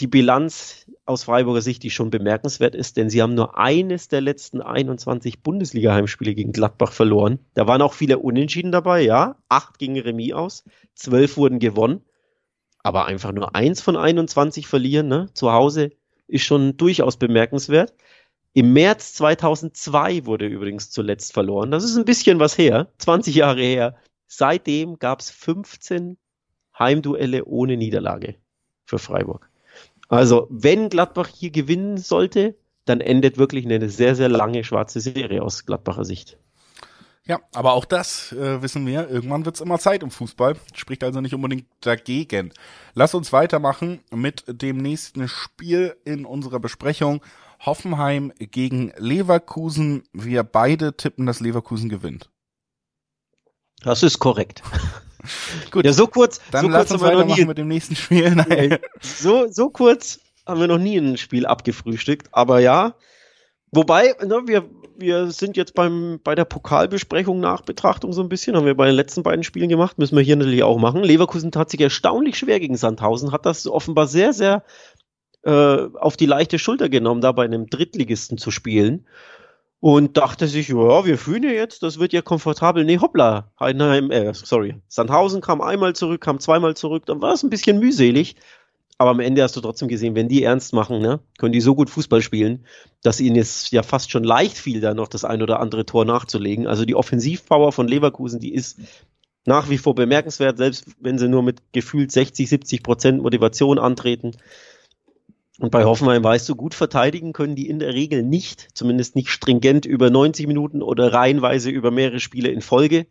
[0.00, 4.20] die Bilanz aus Freiburger Sicht, die schon bemerkenswert ist, denn sie haben nur eines der
[4.20, 7.38] letzten 21 Bundesliga-Heimspiele gegen Gladbach verloren.
[7.54, 9.36] Da waren auch viele Unentschieden dabei, ja.
[9.48, 12.02] Acht gingen Remis aus, zwölf wurden gewonnen.
[12.82, 15.90] Aber einfach nur eins von 21 verlieren, ne, zu Hause,
[16.28, 17.94] ist schon durchaus bemerkenswert.
[18.52, 21.70] Im März 2002 wurde übrigens zuletzt verloren.
[21.70, 23.96] Das ist ein bisschen was her, 20 Jahre her.
[24.26, 26.16] Seitdem gab es 15
[26.78, 28.36] Heimduelle ohne Niederlage
[28.84, 29.50] für Freiburg.
[30.08, 35.42] Also, wenn Gladbach hier gewinnen sollte, dann endet wirklich eine sehr, sehr lange schwarze Serie
[35.42, 36.38] aus Gladbacher Sicht.
[37.26, 41.20] Ja, aber auch das äh, wissen wir, irgendwann wird's immer Zeit im Fußball, spricht also
[41.20, 42.52] nicht unbedingt dagegen.
[42.94, 47.20] Lass uns weitermachen mit dem nächsten Spiel in unserer Besprechung.
[47.58, 50.04] Hoffenheim gegen Leverkusen.
[50.12, 52.30] Wir beide tippen, dass Leverkusen gewinnt.
[53.82, 54.62] Das ist korrekt.
[55.70, 55.84] Gut.
[55.84, 56.40] Ja, so kurz.
[56.50, 58.30] Dann so lass kurz uns haben wir noch weitermachen nie, mit dem nächsten Spiel.
[58.34, 58.78] Nein.
[59.00, 62.28] so, so kurz haben wir noch nie ein Spiel abgefrühstückt.
[62.32, 62.94] Aber ja,
[63.72, 68.66] wobei, ne, wir, wir sind jetzt beim, bei der Pokalbesprechung Nachbetrachtung so ein bisschen, haben
[68.66, 71.02] wir bei den letzten beiden Spielen gemacht, müssen wir hier natürlich auch machen.
[71.02, 74.64] Leverkusen tat sich erstaunlich schwer gegen Sandhausen, hat das offenbar sehr, sehr
[75.42, 79.06] äh, auf die leichte Schulter genommen, da bei einem Drittligisten zu spielen
[79.86, 82.84] und dachte sich, ja, wir fühlen ja jetzt, das wird ja komfortabel.
[82.84, 87.44] Nee, hoppla, Heidenheim, äh, sorry, Sandhausen kam einmal zurück, kam zweimal zurück, dann war es
[87.44, 88.34] ein bisschen mühselig.
[88.98, 91.76] Aber am Ende hast du trotzdem gesehen, wenn die ernst machen, ne, können die so
[91.76, 92.66] gut Fußball spielen,
[93.04, 96.04] dass ihnen es ja fast schon leicht fiel, da noch das ein oder andere Tor
[96.04, 96.66] nachzulegen.
[96.66, 98.80] Also die Offensivpower von Leverkusen, die ist
[99.44, 104.32] nach wie vor bemerkenswert, selbst wenn sie nur mit gefühlt 60, 70 Prozent Motivation antreten.
[105.58, 109.30] Und bei Hoffenheim weißt du, gut verteidigen können die in der Regel nicht, zumindest nicht
[109.30, 113.06] stringent über 90 Minuten oder reihenweise über mehrere Spiele in Folge.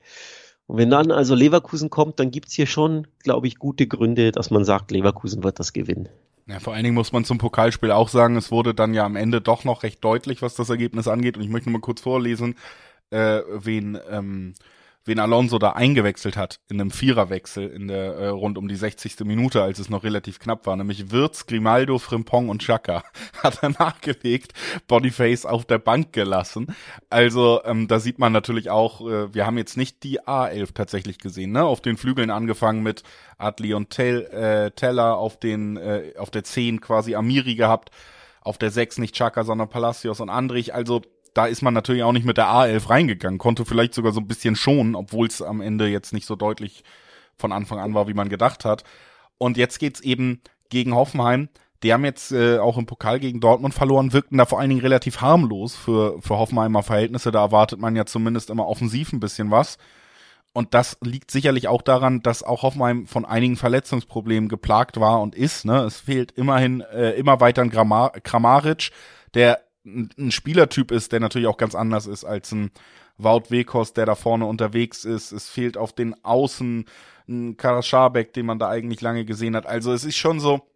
[0.68, 4.52] Und wenn dann also Leverkusen kommt, dann gibt's hier schon, glaube ich, gute Gründe, dass
[4.52, 6.10] man sagt, Leverkusen wird das gewinnen.
[6.48, 9.16] Ja, vor allen Dingen muss man zum Pokalspiel auch sagen, es wurde dann ja am
[9.16, 11.38] Ende doch noch recht deutlich, was das Ergebnis angeht.
[11.38, 12.56] Und ich möchte nur mal kurz vorlesen,
[13.10, 14.54] äh, wen ähm,
[15.06, 19.20] wen Alonso da eingewechselt hat in einem Viererwechsel in der äh, rund um die 60.
[19.22, 23.04] Minute, als es noch relativ knapp war, nämlich Wirtz, Grimaldo, Frimpong und Chaka
[23.44, 24.54] hat er nachgelegt,
[24.88, 26.76] Boniface auf der Bank gelassen.
[27.10, 31.20] Also ähm, da sieht man natürlich auch, äh, wir haben jetzt nicht die A11 tatsächlich
[31.20, 31.64] gesehen, ne?
[31.64, 33.04] Auf den Flügeln angefangen mit
[33.38, 37.92] Adli und Tell, äh, Teller, auf den äh, auf der 10 quasi Amiri gehabt,
[38.42, 40.74] auf der 6 nicht Chaka, sondern Palacios und Andrich.
[40.74, 41.02] Also
[41.36, 44.28] da ist man natürlich auch nicht mit der A11 reingegangen, konnte vielleicht sogar so ein
[44.28, 46.84] bisschen schonen, obwohl es am Ende jetzt nicht so deutlich
[47.38, 48.86] von Anfang an war, wie man gedacht hat.
[49.38, 51.50] Und jetzt geht's eben gegen Hoffenheim.
[51.84, 54.82] Die haben jetzt äh, auch im Pokal gegen Dortmund verloren, wirkten da vor allen Dingen
[54.82, 57.32] relativ harmlos für, für Hoffenheimer Verhältnisse.
[57.32, 59.78] Da erwartet man ja zumindest immer offensiv ein bisschen was.
[60.54, 65.36] und das liegt sicherlich auch daran, dass auch Hoffenheim von einigen Verletzungsproblemen geplagt war und
[65.36, 65.66] ist.
[65.66, 65.80] Ne?
[65.84, 68.92] Es fehlt immerhin äh, immer weiter ein Grammar Kramaric,
[69.34, 72.72] der ein Spielertyp ist, der natürlich auch ganz anders ist als ein
[73.18, 75.32] Wout Wekos, der da vorne unterwegs ist.
[75.32, 76.86] Es fehlt auf den Außen
[77.28, 79.66] ein Karaschabek, den man da eigentlich lange gesehen hat.
[79.66, 80.68] Also es ist schon so,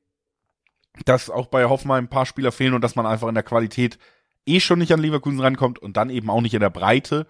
[1.05, 3.97] dass auch bei Hoffenheim ein paar Spieler fehlen und dass man einfach in der Qualität
[4.45, 7.27] eh schon nicht an Leverkusen rankommt und dann eben auch nicht in der Breite.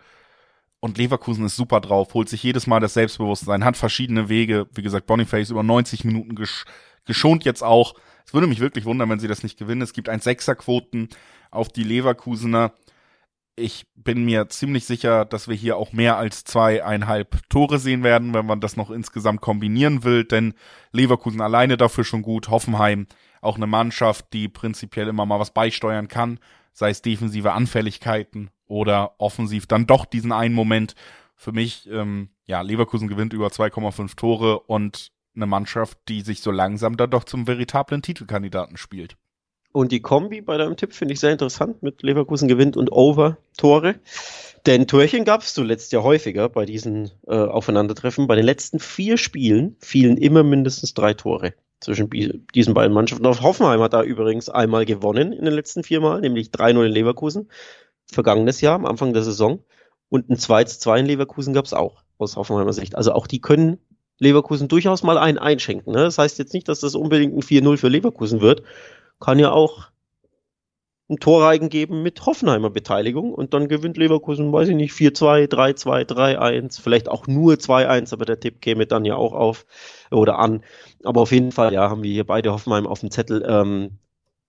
[0.80, 4.68] Und Leverkusen ist super drauf, holt sich jedes Mal das Selbstbewusstsein, hat verschiedene Wege.
[4.74, 6.66] Wie gesagt, Boniface über 90 Minuten gesch
[7.06, 7.96] geschont jetzt auch.
[8.26, 9.82] Es würde mich wirklich wundern, wenn sie das nicht gewinnen.
[9.82, 11.10] Es gibt ein Sechserquoten
[11.52, 12.74] auf die Leverkusener.
[13.56, 18.34] Ich bin mir ziemlich sicher, dass wir hier auch mehr als zweieinhalb Tore sehen werden,
[18.34, 20.54] wenn man das noch insgesamt kombinieren will, denn
[20.92, 22.50] Leverkusen alleine dafür schon gut.
[22.50, 23.08] Hoffenheim
[23.42, 26.40] auch eine Mannschaft, die prinzipiell immer mal was beisteuern kann,
[26.74, 30.96] sei es defensive Anfälligkeiten oder offensiv dann doch diesen einen Moment.
[31.36, 36.52] Für mich, ähm, ja, Leverkusen gewinnt über 2,5 Tore und eine Mannschaft, die sich so
[36.52, 39.16] langsam dann doch zum veritablen Titelkandidaten spielt.
[39.72, 43.96] Und die Kombi bei deinem Tipp finde ich sehr interessant mit Leverkusen gewinnt und Over-Tore.
[44.66, 48.28] Denn Torchen gab es zuletzt ja häufiger bei diesen äh, Aufeinandertreffen.
[48.28, 52.10] Bei den letzten vier Spielen fielen immer mindestens drei Tore zwischen
[52.54, 53.26] diesen beiden Mannschaften.
[53.26, 56.92] Auf Hoffenheim hat da übrigens einmal gewonnen in den letzten vier Mal, nämlich 3-0 in
[56.92, 57.48] Leverkusen
[58.12, 59.64] vergangenes Jahr, am Anfang der Saison.
[60.10, 62.96] Und ein 2-2 in Leverkusen gab es auch, aus Hoffenheimer Sicht.
[62.96, 63.78] Also auch die können
[64.18, 65.94] Leverkusen durchaus mal einen einschenken.
[65.94, 66.00] Ne?
[66.00, 68.64] Das heißt jetzt nicht, dass das unbedingt ein 4-0 für Leverkusen wird.
[69.20, 69.90] Kann ja auch
[71.10, 76.06] ein Torreigen geben mit Hoffenheimer Beteiligung und dann gewinnt Leverkusen, weiß ich nicht, 4-2, 3-2,
[76.06, 79.66] 3-1, vielleicht auch nur 2-1, aber der Tipp käme dann ja auch auf
[80.12, 80.64] oder an.
[81.04, 83.44] Aber auf jeden Fall, ja, haben wir hier beide Hoffenheim auf dem Zettel.
[83.48, 83.98] Ähm,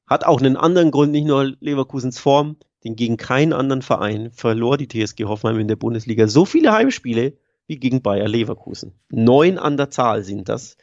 [0.06, 4.76] hat auch einen anderen Grund, nicht nur Leverkusens Form, denn gegen keinen anderen Verein verlor
[4.76, 7.35] die TSG Hoffenheim in der Bundesliga so viele Heimspiele
[7.68, 8.92] wie gegen Bayer Leverkusen.
[9.09, 10.76] Neun an der Zahl sind das.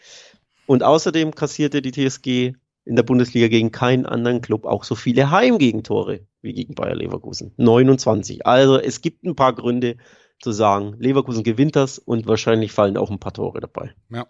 [0.65, 2.54] Und außerdem kassierte die TSG
[2.88, 7.54] in der Bundesliga gegen keinen anderen Club auch so viele Heimgegentore wie gegen Bayer Leverkusen.
[7.58, 8.45] 29.
[8.45, 9.97] Also es gibt ein paar Gründe
[10.39, 13.93] zu sagen, Leverkusen gewinnt das und wahrscheinlich fallen auch ein paar Tore dabei.
[14.10, 14.28] Ja.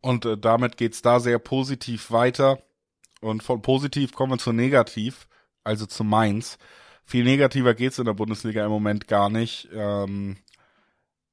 [0.00, 2.60] Und äh, damit geht's da sehr positiv weiter.
[3.20, 5.28] Und von positiv kommen wir zu negativ
[5.68, 6.58] also zu Mainz.
[7.04, 9.68] Viel negativer geht's in der Bundesliga im Moment gar nicht.
[9.72, 10.38] Ähm,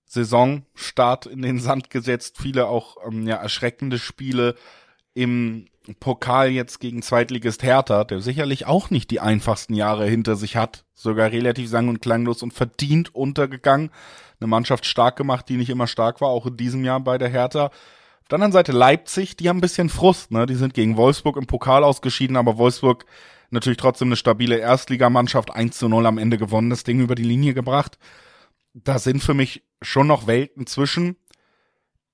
[0.05, 4.55] Saisonstart in den Sand gesetzt, viele auch ähm, ja, erschreckende Spiele
[5.13, 5.67] im
[5.99, 10.85] Pokal jetzt gegen Zweitligist Hertha, der sicherlich auch nicht die einfachsten Jahre hinter sich hat,
[10.93, 13.91] sogar relativ sang- und klanglos und verdient untergegangen.
[14.39, 17.29] Eine Mannschaft stark gemacht, die nicht immer stark war, auch in diesem Jahr bei der
[17.29, 17.65] Hertha.
[17.65, 20.47] Auf der anderen Seite Leipzig, die haben ein bisschen Frust, ne?
[20.47, 23.05] Die sind gegen Wolfsburg im Pokal ausgeschieden, aber Wolfsburg
[23.51, 27.23] natürlich trotzdem eine stabile Erstligamannschaft, 1 zu 0 am Ende gewonnen, das Ding über die
[27.23, 27.99] Linie gebracht.
[28.73, 31.17] Da sind für mich schon noch Welten zwischen.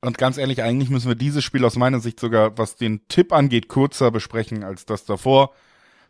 [0.01, 3.31] Und ganz ehrlich, eigentlich müssen wir dieses Spiel aus meiner Sicht sogar, was den Tipp
[3.31, 5.53] angeht, kürzer besprechen als das davor.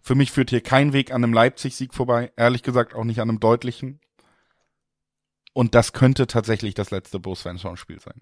[0.01, 2.31] Für mich führt hier kein Weg an einem Leipzig-Sieg vorbei.
[2.37, 3.99] Ehrlich gesagt auch nicht an einem deutlichen.
[5.53, 8.21] Und das könnte tatsächlich das letzte Bo Svensson-Spiel sein.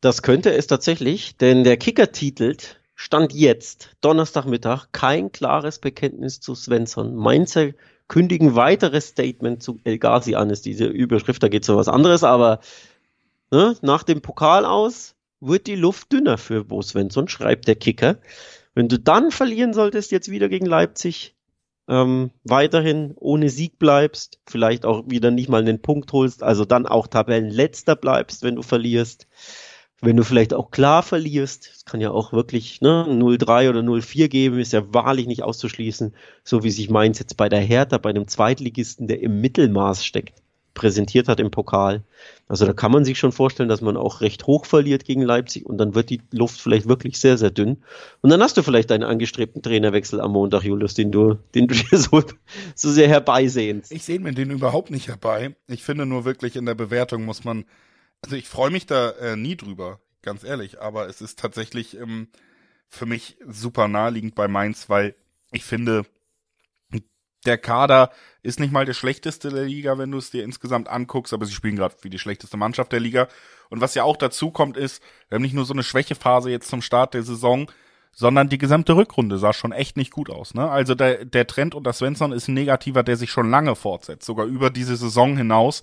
[0.00, 6.54] Das könnte es tatsächlich, denn der Kicker titelt Stand jetzt, Donnerstagmittag, kein klares Bekenntnis zu
[6.54, 7.16] Svensson.
[7.16, 7.70] Mainzer
[8.06, 11.88] kündigen weiteres Statement zu El Ghazi an, ist diese Überschrift, da geht es um was
[11.88, 12.60] anderes, aber
[13.54, 18.18] ne, nach dem Pokal aus wird die Luft dünner für Bo Svensson, schreibt der Kicker.
[18.74, 21.36] Wenn du dann verlieren solltest, jetzt wieder gegen Leipzig,
[21.86, 26.86] ähm, weiterhin ohne Sieg bleibst, vielleicht auch wieder nicht mal einen Punkt holst, also dann
[26.86, 29.28] auch Tabellenletzter bleibst, wenn du verlierst,
[30.00, 34.28] wenn du vielleicht auch klar verlierst, es kann ja auch wirklich ne, 0-3 oder 0-4
[34.28, 38.10] geben, ist ja wahrlich nicht auszuschließen, so wie sich Mainz jetzt bei der Hertha, bei
[38.10, 40.42] einem Zweitligisten, der im Mittelmaß steckt,
[40.74, 42.02] präsentiert hat im Pokal.
[42.48, 45.64] Also da kann man sich schon vorstellen, dass man auch recht hoch verliert gegen Leipzig
[45.64, 47.82] und dann wird die Luft vielleicht wirklich sehr, sehr dünn.
[48.20, 51.74] Und dann hast du vielleicht einen angestrebten Trainerwechsel am Montag, Julius, den du, den du
[51.74, 52.22] dir so,
[52.74, 53.92] so sehr herbeisehnst.
[53.92, 55.56] Ich sehe mir den überhaupt nicht herbei.
[55.68, 57.64] Ich finde nur wirklich in der Bewertung muss man
[58.24, 62.28] also ich freue mich da äh, nie drüber, ganz ehrlich, aber es ist tatsächlich ähm,
[62.88, 65.14] für mich super naheliegend bei Mainz, weil
[65.52, 66.06] ich finde,
[67.46, 68.10] der Kader
[68.42, 71.54] ist nicht mal der schlechteste der Liga, wenn du es dir insgesamt anguckst, aber sie
[71.54, 73.28] spielen gerade wie die schlechteste Mannschaft der Liga.
[73.70, 76.68] Und was ja auch dazu kommt, ist, wir haben nicht nur so eine Schwächephase jetzt
[76.68, 77.70] zum Start der Saison,
[78.12, 80.54] sondern die gesamte Rückrunde sah schon echt nicht gut aus.
[80.54, 80.70] Ne?
[80.70, 84.46] Also der, der Trend unter Svensson ist ein negativer, der sich schon lange fortsetzt, sogar
[84.46, 85.82] über diese Saison hinaus.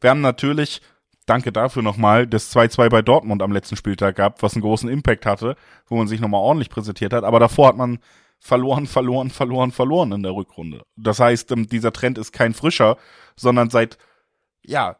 [0.00, 0.80] Wir haben natürlich
[1.28, 5.26] danke dafür nochmal, das 2-2 bei Dortmund am letzten Spieltag gab, was einen großen Impact
[5.26, 7.24] hatte, wo man sich nochmal ordentlich präsentiert hat.
[7.24, 7.98] Aber davor hat man
[8.38, 10.82] verloren, verloren, verloren, verloren in der Rückrunde.
[10.96, 12.96] Das heißt, ähm, dieser Trend ist kein frischer,
[13.36, 13.98] sondern seit
[14.62, 14.96] ja,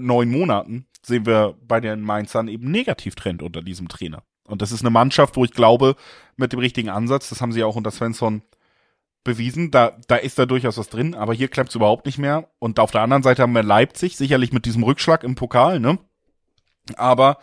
[0.00, 4.22] neun Monaten sehen wir bei den Mainzern eben Negativtrend unter diesem Trainer.
[4.46, 5.96] Und das ist eine Mannschaft, wo ich glaube,
[6.36, 8.42] mit dem richtigen Ansatz, das haben sie auch unter Svensson
[9.24, 12.48] bewiesen, da, da ist da durchaus was drin, aber hier klappt es überhaupt nicht mehr.
[12.58, 15.98] Und auf der anderen Seite haben wir Leipzig, sicherlich mit diesem Rückschlag im Pokal, ne?
[16.96, 17.38] Aber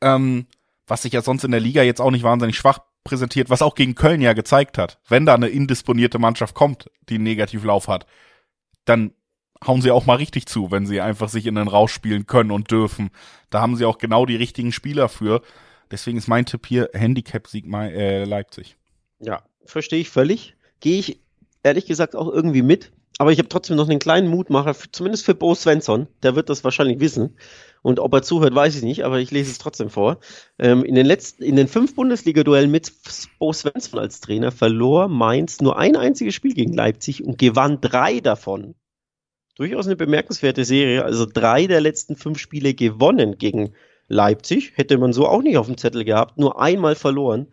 [0.00, 0.46] ähm,
[0.86, 3.74] was sich ja sonst in der Liga jetzt auch nicht wahnsinnig schwach präsentiert, was auch
[3.74, 8.06] gegen Köln ja gezeigt hat, wenn da eine indisponierte Mannschaft kommt, die einen Negativlauf hat,
[8.84, 9.12] dann
[9.66, 12.50] hauen sie auch mal richtig zu, wenn sie einfach sich in den Rausch spielen können
[12.50, 13.10] und dürfen.
[13.50, 15.42] Da haben sie auch genau die richtigen Spieler für.
[15.90, 18.76] Deswegen ist mein Tipp hier Handicap-Sieg äh, Leipzig.
[19.20, 20.56] Ja, verstehe ich völlig.
[20.80, 21.20] Gehe ich
[21.62, 22.92] ehrlich gesagt auch irgendwie mit.
[23.18, 26.06] Aber ich habe trotzdem noch einen kleinen Mutmacher, zumindest für Bo Svensson.
[26.22, 27.36] Der wird das wahrscheinlich wissen.
[27.86, 30.18] Und ob er zuhört, weiß ich nicht, aber ich lese es trotzdem vor.
[30.58, 32.92] Ähm, in den letzten, in den fünf Bundesliga-Duellen mit
[33.38, 38.18] Bo Svensson als Trainer verlor Mainz nur ein einziges Spiel gegen Leipzig und gewann drei
[38.18, 38.74] davon
[39.54, 41.04] durchaus eine bemerkenswerte Serie.
[41.04, 43.72] Also drei der letzten fünf Spiele gewonnen gegen
[44.08, 44.72] Leipzig.
[44.74, 46.38] Hätte man so auch nicht auf dem Zettel gehabt.
[46.38, 47.46] Nur einmal verloren.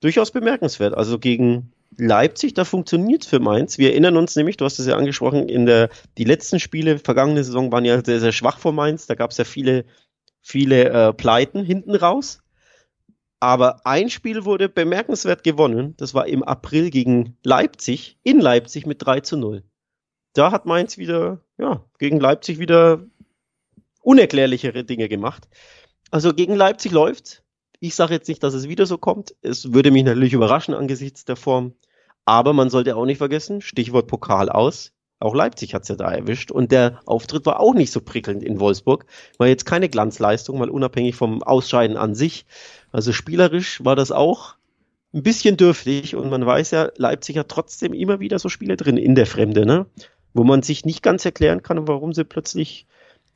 [0.00, 0.94] Durchaus bemerkenswert.
[0.94, 3.78] Also gegen Leipzig, da funktioniert für Mainz.
[3.78, 7.42] Wir erinnern uns nämlich, du hast es ja angesprochen, in der, die letzten Spiele, vergangene
[7.44, 9.06] Saison waren ja sehr, sehr schwach vor Mainz.
[9.06, 9.84] Da gab es ja viele,
[10.40, 12.42] viele äh, Pleiten hinten raus.
[13.40, 15.94] Aber ein Spiel wurde bemerkenswert gewonnen.
[15.96, 19.64] Das war im April gegen Leipzig, in Leipzig mit 3 zu 0
[20.32, 23.04] da hat Mainz wieder, ja, gegen Leipzig wieder
[24.02, 25.48] unerklärlichere Dinge gemacht.
[26.10, 27.42] Also gegen Leipzig läuft.
[27.80, 29.34] Ich sage jetzt nicht, dass es wieder so kommt.
[29.42, 31.74] Es würde mich natürlich überraschen angesichts der Form.
[32.24, 34.92] Aber man sollte auch nicht vergessen, Stichwort Pokal aus.
[35.18, 36.50] Auch Leipzig hat es ja da erwischt.
[36.50, 39.06] Und der Auftritt war auch nicht so prickelnd in Wolfsburg.
[39.38, 42.46] War jetzt keine Glanzleistung, mal unabhängig vom Ausscheiden an sich.
[42.92, 44.54] Also spielerisch war das auch
[45.12, 46.14] ein bisschen dürftig.
[46.14, 49.66] Und man weiß ja, Leipzig hat trotzdem immer wieder so Spiele drin in der Fremde.
[49.66, 49.86] Ne?
[50.32, 52.86] wo man sich nicht ganz erklären kann, warum sie plötzlich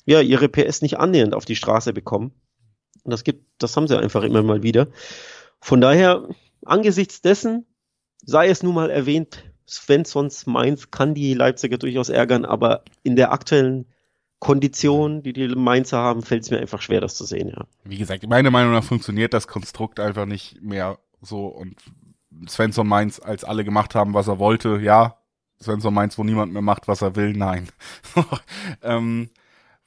[0.05, 2.33] ja ihre PS nicht annähernd auf die Straße bekommen.
[3.05, 4.89] Und das gibt, das haben sie einfach immer mal wieder.
[5.61, 6.29] Von daher,
[6.65, 7.67] angesichts dessen,
[8.25, 13.33] sei es nun mal erwähnt, Svenssons Mainz kann die Leipziger durchaus ärgern, aber in der
[13.33, 13.87] aktuellen
[14.39, 17.65] Kondition, die die Mainzer haben, fällt es mir einfach schwer, das zu sehen, ja.
[17.85, 21.77] Wie gesagt, meiner Meinung nach funktioniert das Konstrukt einfach nicht mehr so und
[22.49, 25.17] Svensson Mainz, als alle gemacht haben, was er wollte, ja,
[25.63, 27.69] Svensson meint, wo niemand mehr macht, was er will, nein.
[28.83, 29.31] ähm,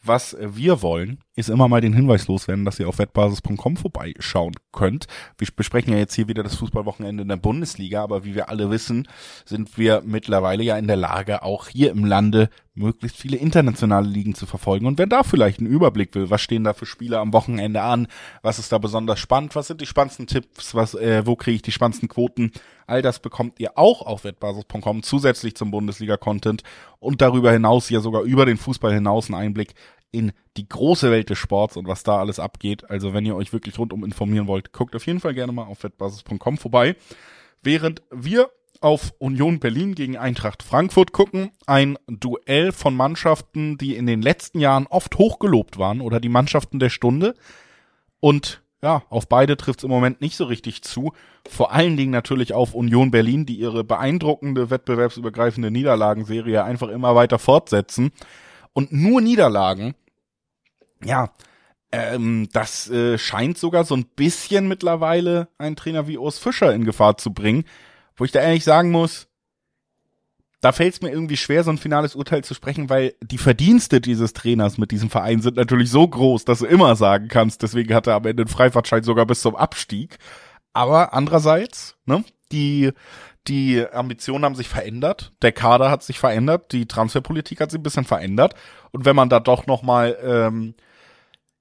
[0.04, 5.06] was wir wollen, ist immer mal den Hinweis loswerden, dass ihr auf wettbasis.com vorbeischauen könnt.
[5.38, 8.72] Wir besprechen ja jetzt hier wieder das Fußballwochenende in der Bundesliga, aber wie wir alle
[8.72, 9.08] wissen,
[9.46, 14.36] sind wir mittlerweile ja in der Lage, auch hier im Lande möglichst viele internationale Ligen
[14.36, 14.86] zu verfolgen.
[14.86, 18.08] Und wer da vielleicht einen Überblick will, was stehen da für Spiele am Wochenende an,
[18.42, 21.62] was ist da besonders spannend, was sind die spannendsten Tipps, was, äh, wo kriege ich
[21.62, 22.52] die spannendsten Quoten,
[22.86, 26.64] all das bekommt ihr auch auf wettbasis.com zusätzlich zum Bundesliga-Content
[27.00, 29.74] und darüber hinaus ja sogar über den Fußball hinaus einen Einblick
[30.12, 32.90] in die große Welt des Sports und was da alles abgeht.
[32.90, 35.84] Also wenn ihr euch wirklich rundum informieren wollt, guckt auf jeden Fall gerne mal auf
[35.84, 36.96] wettbasis.com vorbei.
[37.62, 38.50] Während wir
[38.82, 41.52] auf Union Berlin gegen Eintracht Frankfurt gucken.
[41.66, 46.80] Ein Duell von Mannschaften, die in den letzten Jahren oft hochgelobt waren oder die Mannschaften
[46.80, 47.34] der Stunde.
[48.20, 51.14] Und ja, auf beide trifft es im Moment nicht so richtig zu.
[51.50, 57.40] Vor allen Dingen natürlich auf Union Berlin, die ihre beeindruckende wettbewerbsübergreifende Niederlagenserie einfach immer weiter
[57.40, 58.12] fortsetzen.
[58.78, 59.96] Und nur Niederlagen,
[61.04, 61.32] ja,
[61.92, 66.86] ähm, das äh, scheint sogar so ein bisschen mittlerweile einen Trainer wie Urs Fischer in
[66.86, 67.66] Gefahr zu bringen
[68.18, 69.28] wo ich da ehrlich sagen muss,
[70.60, 74.02] da fällt es mir irgendwie schwer, so ein finales Urteil zu sprechen, weil die Verdienste
[74.02, 77.94] dieses Trainers mit diesem Verein sind natürlich so groß, dass du immer sagen kannst, deswegen
[77.94, 80.18] hat er am Ende einen Freifahrtschein sogar bis zum Abstieg.
[80.74, 82.92] Aber andererseits, ne, die,
[83.48, 87.84] die Ambitionen haben sich verändert, der Kader hat sich verändert, die Transferpolitik hat sich ein
[87.84, 88.56] bisschen verändert.
[88.92, 90.76] Und wenn man da doch nochmal ähm,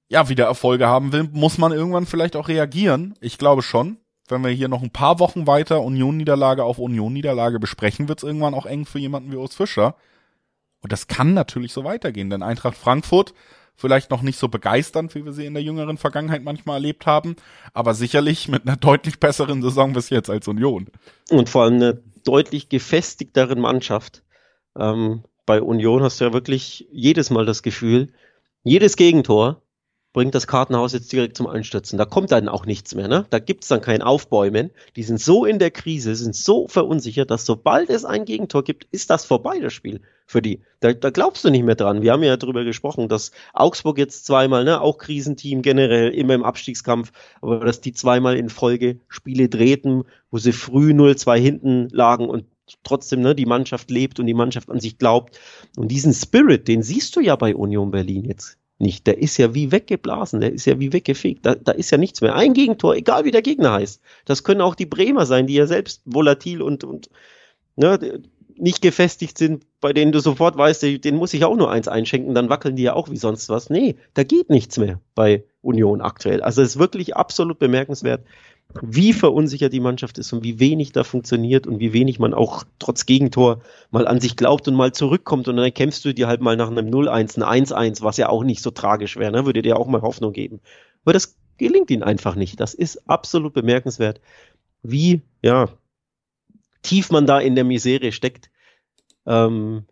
[0.09, 3.15] ja, wieder Erfolge haben will, muss man irgendwann vielleicht auch reagieren.
[3.21, 3.97] Ich glaube schon
[4.29, 8.53] wenn wir hier noch ein paar Wochen weiter Union-Niederlage auf Union-Niederlage besprechen, wird es irgendwann
[8.53, 9.95] auch eng für jemanden wie Urs Fischer.
[10.81, 13.33] Und das kann natürlich so weitergehen, denn Eintracht Frankfurt
[13.77, 17.35] vielleicht noch nicht so begeisternd, wie wir sie in der jüngeren Vergangenheit manchmal erlebt haben,
[17.73, 20.87] aber sicherlich mit einer deutlich besseren Saison bis jetzt als Union.
[21.29, 24.23] Und vor allem eine deutlich gefestigteren Mannschaft.
[24.77, 28.11] Ähm, bei Union hast du ja wirklich jedes Mal das Gefühl,
[28.63, 29.61] jedes Gegentor
[30.17, 31.99] bringt das Kartenhaus jetzt direkt zum Einstürzen.
[31.99, 33.07] Da kommt dann auch nichts mehr.
[33.07, 33.27] Ne?
[33.29, 34.71] Da gibt's dann kein Aufbäumen.
[34.95, 38.87] Die sind so in der Krise, sind so verunsichert, dass sobald es ein Gegentor gibt,
[38.89, 40.63] ist das vorbei, das Spiel für die.
[40.79, 42.01] Da, da glaubst du nicht mehr dran.
[42.01, 46.43] Wir haben ja darüber gesprochen, dass Augsburg jetzt zweimal, ne, auch Krisenteam generell, immer im
[46.43, 47.11] Abstiegskampf,
[47.43, 52.45] aber dass die zweimal in Folge Spiele drehten, wo sie früh 0-2 hinten lagen und
[52.81, 55.39] trotzdem ne, die Mannschaft lebt und die Mannschaft an sich glaubt.
[55.75, 59.07] Und diesen Spirit, den siehst du ja bei Union Berlin jetzt nicht.
[59.07, 61.45] Der ist ja wie weggeblasen, der ist ja wie weggefegt.
[61.45, 62.35] Da, da ist ja nichts mehr.
[62.35, 64.01] Ein Gegentor, egal wie der Gegner heißt.
[64.25, 67.09] Das können auch die Bremer sein, die ja selbst volatil und, und
[67.75, 68.21] ne,
[68.55, 72.33] nicht gefestigt sind, bei denen du sofort weißt, den muss ich auch nur eins einschenken,
[72.33, 73.69] dann wackeln die ja auch wie sonst was.
[73.69, 76.41] Nee, da geht nichts mehr bei Union aktuell.
[76.41, 78.25] Also es ist wirklich absolut bemerkenswert,
[78.81, 82.63] wie verunsichert die Mannschaft ist und wie wenig da funktioniert und wie wenig man auch
[82.79, 83.61] trotz Gegentor
[83.91, 86.69] mal an sich glaubt und mal zurückkommt und dann kämpfst du dir halt mal nach
[86.69, 89.45] einem 0-1, ein 1-1, was ja auch nicht so tragisch wäre, ne?
[89.45, 90.59] würde dir auch mal Hoffnung geben.
[91.03, 92.59] Aber das gelingt ihnen einfach nicht.
[92.59, 94.19] Das ist absolut bemerkenswert,
[94.83, 95.69] wie, ja,
[96.81, 98.51] tief man da in der Misere steckt.
[99.25, 99.85] Ähm,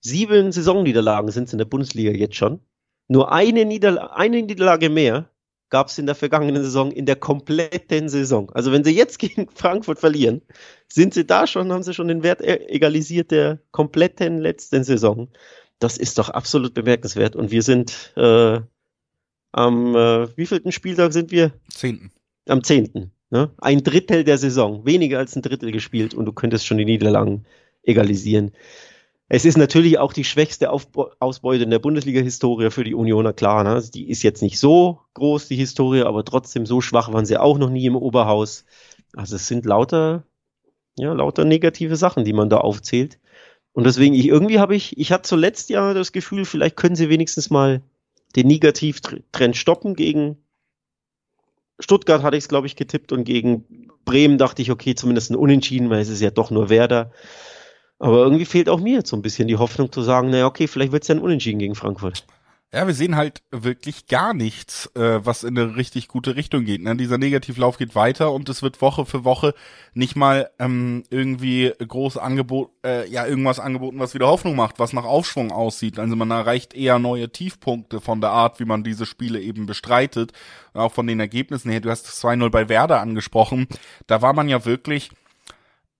[0.00, 2.60] sieben Saisonniederlagen sind es in der Bundesliga jetzt schon.
[3.08, 5.29] Nur eine, Niederla eine Niederlage mehr
[5.70, 8.50] gab es in der vergangenen Saison, in der kompletten Saison.
[8.50, 10.42] Also wenn sie jetzt gegen Frankfurt verlieren,
[10.88, 15.28] sind sie da schon, haben sie schon den Wert e-, egalisiert der kompletten letzten Saison.
[15.78, 17.36] Das ist doch absolut bemerkenswert.
[17.36, 18.60] Und wir sind äh,
[19.52, 21.52] am äh, wievielten Spieltag sind wir?
[21.68, 22.12] Zehnten.
[22.46, 23.12] Am zehnten.
[23.30, 23.50] Ne?
[23.58, 27.46] Ein Drittel der Saison, weniger als ein Drittel gespielt und du könntest schon die Niederlagen
[27.82, 28.52] egalisieren.
[29.32, 33.62] Es ist natürlich auch die schwächste Aufbe Ausbeute in der Bundesliga-Historie für die Unioner, klar.
[33.62, 33.70] Ne?
[33.70, 37.38] Also die ist jetzt nicht so groß, die Historie, aber trotzdem so schwach waren sie
[37.38, 38.64] auch noch nie im Oberhaus.
[39.14, 40.24] Also es sind lauter,
[40.98, 43.20] ja, lauter negative Sachen, die man da aufzählt.
[43.72, 47.08] Und deswegen, ich, irgendwie habe ich, ich hatte zuletzt ja das Gefühl, vielleicht können sie
[47.08, 47.82] wenigstens mal
[48.34, 50.38] den Negativtrend stoppen gegen
[51.78, 55.36] Stuttgart hatte ich es, glaube ich, getippt und gegen Bremen dachte ich, okay, zumindest ein
[55.36, 57.12] Unentschieden, weil es ist ja doch nur Werder.
[58.00, 60.66] Aber irgendwie fehlt auch mir jetzt so ein bisschen die Hoffnung zu sagen, naja, okay,
[60.66, 62.24] vielleicht wird es ja ein Unentschieden gegen Frankfurt.
[62.72, 66.80] Ja, wir sehen halt wirklich gar nichts, äh, was in eine richtig gute Richtung geht.
[66.80, 66.94] Ne?
[66.96, 69.54] Dieser Negativlauf geht weiter und es wird Woche für Woche
[69.92, 74.92] nicht mal ähm, irgendwie groß Angebot, äh, ja, irgendwas angeboten, was wieder Hoffnung macht, was
[74.92, 75.98] nach Aufschwung aussieht.
[75.98, 80.32] Also man erreicht eher neue Tiefpunkte von der Art, wie man diese Spiele eben bestreitet.
[80.72, 81.80] Auch von den Ergebnissen her.
[81.80, 83.66] Du hast 2-0 bei Werder angesprochen.
[84.06, 85.10] Da war man ja wirklich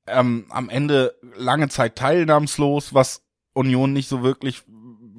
[0.06, 3.22] ähm, am Ende lange Zeit teilnahmslos, was
[3.52, 4.62] Union nicht so wirklich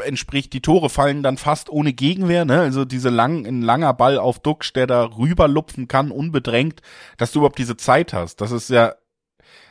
[0.04, 0.54] entspricht.
[0.54, 2.62] Die Tore fallen dann fast ohne Gegenwehr, ne?
[2.62, 6.82] Also diese lang, ein langer Ball auf Duxch, der da rüberlupfen kann, unbedrängt,
[7.18, 8.42] dass du überhaupt diese Zeit hast.
[8.42, 8.96] Das ist ja,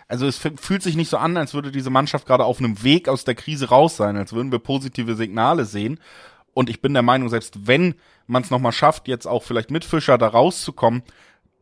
[0.08, 3.08] also es fühlt sich nicht so an, als würde diese Mannschaft gerade auf einem Weg
[3.08, 6.00] aus der Krise raus sein, als würden wir positive Signale sehen.
[6.52, 7.94] Und ich bin der Meinung, selbst wenn
[8.26, 11.02] man es nochmal schafft, jetzt auch vielleicht mit Fischer da rauszukommen,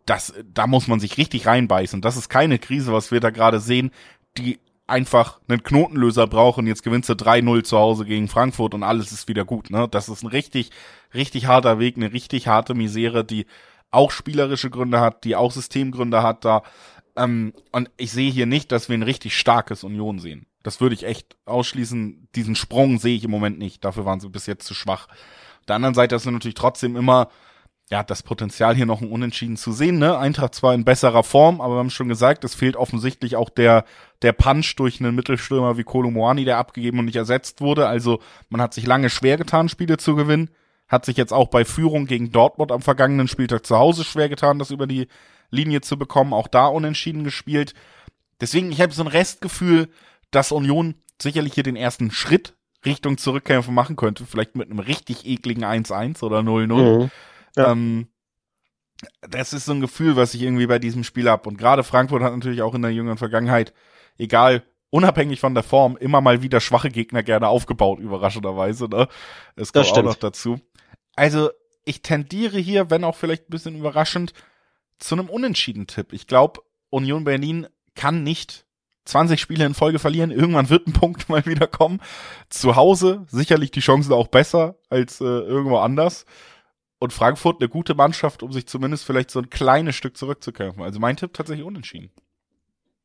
[0.09, 2.01] das, da muss man sich richtig reinbeißen.
[2.01, 3.91] Das ist keine Krise, was wir da gerade sehen,
[4.39, 6.67] die einfach einen Knotenlöser brauchen.
[6.67, 9.71] Jetzt gewinnst du 3-0 zu Hause gegen Frankfurt und alles ist wieder gut.
[9.71, 9.87] Ne?
[9.91, 10.71] Das ist ein richtig,
[11.13, 13.45] richtig harter Weg, eine richtig harte Misere, die
[13.91, 16.63] auch spielerische Gründe hat, die auch Systemgründe hat da.
[17.17, 20.47] Ähm, und ich sehe hier nicht, dass wir ein richtig starkes Union sehen.
[20.63, 22.29] Das würde ich echt ausschließen.
[22.35, 23.85] Diesen Sprung sehe ich im Moment nicht.
[23.85, 25.09] Dafür waren sie bis jetzt zu schwach.
[25.61, 27.29] Auf der anderen Seite ist natürlich trotzdem immer
[27.91, 30.19] ja, das Potenzial hier noch ein Unentschieden zu sehen, ne?
[30.19, 33.85] Eintracht zwar in besserer Form, aber wir haben schon gesagt, es fehlt offensichtlich auch der,
[34.21, 37.87] der Punch durch einen Mittelstürmer wie Kolomoani, der abgegeben und nicht ersetzt wurde.
[37.87, 38.21] Also
[38.51, 40.51] man hat sich lange schwer getan, Spiele zu gewinnen.
[40.87, 44.59] Hat sich jetzt auch bei Führung gegen Dortmund am vergangenen Spieltag zu Hause schwer getan,
[44.59, 45.09] das über die
[45.51, 46.35] Linie zu bekommen.
[46.35, 47.75] Auch da unentschieden gespielt.
[48.41, 49.89] Deswegen, ich habe so ein Restgefühl,
[50.31, 54.25] dass Union sicherlich hier den ersten Schritt Richtung Zurückkämpfen machen könnte.
[54.27, 56.67] Vielleicht mit einem richtig ekligen 1-1 oder 0-0.
[57.05, 57.11] Mhm.
[57.57, 57.73] Ja.
[57.73, 58.09] Ähm,
[59.21, 61.49] das ist so ein Gefühl, was ich irgendwie bei diesem Spiel habe.
[61.49, 63.73] Und gerade Frankfurt hat natürlich auch in der jüngeren Vergangenheit,
[64.17, 68.89] egal, unabhängig von der Form, immer mal wieder schwache Gegner gerne aufgebaut, überraschenderweise.
[68.89, 69.09] Ne?
[69.55, 70.61] Das kommt das auch noch dazu.
[71.15, 71.51] Also,
[71.85, 74.33] ich tendiere hier, wenn auch vielleicht ein bisschen überraschend,
[74.99, 76.13] zu einem Unentschieden-Tipp.
[76.13, 78.67] Ich glaube, Union Berlin kann nicht
[79.05, 80.31] 20 Spiele in Folge verlieren.
[80.31, 82.01] Irgendwann wird ein Punkt mal wieder kommen.
[82.49, 86.27] Zu Hause sicherlich die Chancen auch besser als äh, irgendwo anders
[86.99, 90.83] und Frankfurt eine gute Mannschaft, um sich zumindest vielleicht so ein kleines Stück zurückzukämpfen.
[90.83, 92.11] Also mein Tipp tatsächlich unentschieden.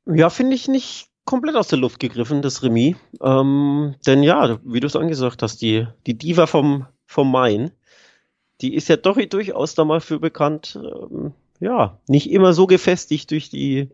[0.05, 2.95] Ja, finde ich nicht komplett aus der Luft gegriffen, das Remis.
[3.21, 7.71] Ähm, denn ja, wie du es angesagt hast, die, die Diva vom, vom Main,
[8.61, 13.31] die ist ja doch durchaus da mal für bekannt, ähm, ja, nicht immer so gefestigt
[13.31, 13.89] durch die,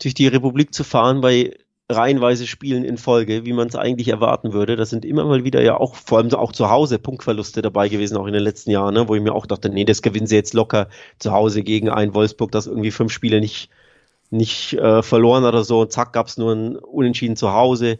[0.00, 1.56] durch die Republik zu fahren bei
[1.88, 4.76] reihenweise Spielen in Folge, wie man es eigentlich erwarten würde.
[4.76, 8.16] Das sind immer mal wieder ja auch, vor allem auch zu Hause, Punktverluste dabei gewesen,
[8.16, 10.34] auch in den letzten Jahren, ne, wo ich mir auch dachte, nee, das gewinnen sie
[10.34, 13.70] jetzt locker zu Hause gegen ein Wolfsburg, das irgendwie fünf Spiele nicht,
[14.30, 15.80] nicht äh, verloren oder so.
[15.80, 17.98] Und zack, gab's nur ein Unentschieden zu Hause.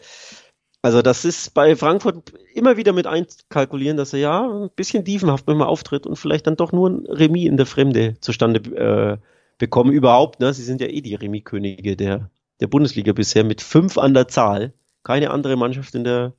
[0.82, 5.46] Also das ist bei Frankfurt immer wieder mit einkalkulieren, dass er ja ein bisschen diefenhaft
[5.46, 9.18] manchmal auftritt und vielleicht dann doch nur ein Remis in der Fremde zustande äh,
[9.58, 10.40] bekommen überhaupt.
[10.40, 10.52] Ne?
[10.54, 12.30] Sie sind ja eh die Remis-Könige der
[12.60, 14.72] der Bundesliga bisher mit fünf an der Zahl.
[15.04, 16.34] Keine andere Mannschaft in der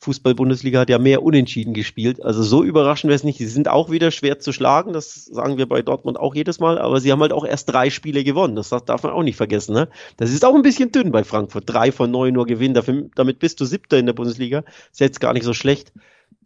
[0.00, 2.24] Fußball-Bundesliga hat ja mehr Unentschieden gespielt.
[2.24, 3.38] Also so überraschend wäre es nicht.
[3.38, 6.78] Sie sind auch wieder schwer zu schlagen, das sagen wir bei Dortmund auch jedes Mal,
[6.78, 8.56] aber sie haben halt auch erst drei Spiele gewonnen.
[8.56, 9.74] Das darf man auch nicht vergessen.
[9.74, 9.88] Ne?
[10.16, 11.64] Das ist auch ein bisschen dünn bei Frankfurt.
[11.66, 12.74] Drei von neun nur gewinnen.
[12.74, 14.64] Dafür, damit bist du siebter in der Bundesliga.
[14.90, 15.92] Ist jetzt gar nicht so schlecht.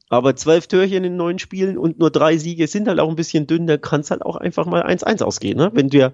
[0.08, 3.46] Aber zwölf Türchen in neun Spielen und nur drei Siege sind halt auch ein bisschen
[3.46, 3.68] dünn.
[3.68, 5.56] Da kann es halt auch einfach mal 1-1 ausgehen.
[5.56, 5.70] Ne?
[5.74, 6.12] Wenn du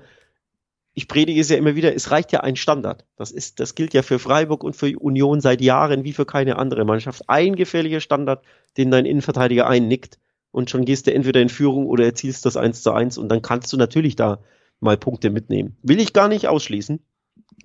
[0.95, 3.05] ich predige es ja immer wieder, es reicht ja ein Standard.
[3.17, 6.57] Das ist, das gilt ja für Freiburg und für Union seit Jahren wie für keine
[6.57, 7.29] andere Mannschaft.
[7.29, 8.45] Ein gefährlicher Standard,
[8.77, 10.19] den dein Innenverteidiger einnickt
[10.51, 13.43] und schon gehst du entweder in Führung oder erzielst das 1 zu 1 und dann
[13.43, 14.41] kannst du natürlich da
[14.81, 15.77] mal Punkte mitnehmen.
[15.83, 17.01] Will ich gar nicht ausschließen.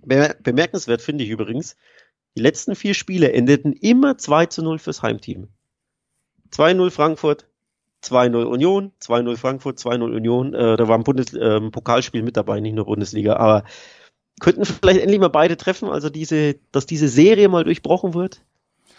[0.04, 1.76] Bemerkenswert finde ich übrigens,
[2.38, 5.48] die letzten vier Spiele endeten immer 2 zu 0 fürs Heimteam.
[6.52, 7.48] 2-0 Frankfurt,
[8.06, 10.54] 2-0 Union, 2-0 Frankfurt, 2-0 Union.
[10.54, 13.38] Äh, da war ein Bundes äh, Pokalspiel mit dabei, nicht nur Bundesliga.
[13.38, 13.64] Aber
[14.40, 18.42] könnten vielleicht endlich mal beide treffen, also diese, dass diese Serie mal durchbrochen wird,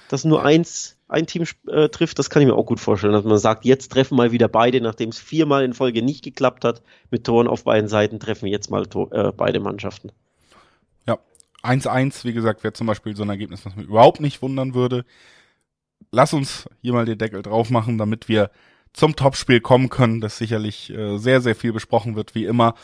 [0.08, 3.24] dass nur eins, ein Team äh, trifft, das kann ich mir auch gut vorstellen, dass
[3.24, 6.82] man sagt, jetzt treffen mal wieder beide, nachdem es viermal in Folge nicht geklappt hat,
[7.10, 10.10] mit Toren auf beiden Seiten treffen jetzt mal äh, beide Mannschaften.
[11.06, 11.18] Ja,
[11.62, 15.04] 1-1, wie gesagt, wäre zum Beispiel so ein Ergebnis, was mich überhaupt nicht wundern würde.
[16.10, 18.50] Lass uns hier mal den Deckel drauf machen, damit wir
[18.96, 22.74] zum Topspiel kommen können, das sicherlich äh, sehr, sehr viel besprochen wird, wie immer.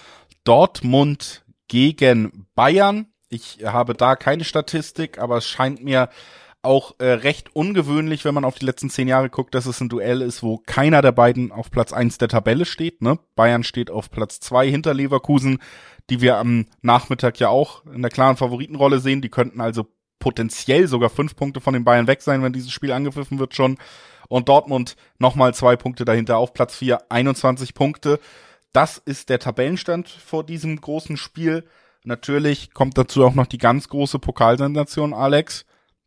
[0.45, 3.07] Dortmund gegen Bayern.
[3.31, 6.11] Ich habe da keine Statistik, aber es scheint mir
[6.61, 9.89] auch äh, recht ungewöhnlich, wenn man auf die letzten zehn Jahre guckt, dass es ein
[9.89, 13.01] Duell ist, wo keiner der beiden auf Platz eins der Tabelle steht.
[13.01, 13.19] Ne?
[13.35, 15.61] Bayern steht auf Platz zwei hinter Leverkusen,
[16.11, 19.23] die wir am Nachmittag ja auch in der klaren Favoritenrolle sehen.
[19.23, 19.87] Die könnten also
[20.21, 23.79] potenziell sogar fünf Punkte von den Bayern weg sein, wenn dieses Spiel angepfiffen wird schon
[24.33, 28.19] und Dortmund nochmal zwei Punkte dahinter auf Platz 4, 21 Punkte.
[28.73, 31.65] Das ist der Tabellenstand vor diesem großen Spiel.
[32.03, 35.67] Natürlich kommt dazu auch noch die ganz große Pokalsensation, Alex.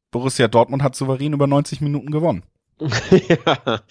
[0.10, 2.42] Borussia Dortmund hat souverän über 90 Minuten gewonnen.
[2.80, 3.82] ja,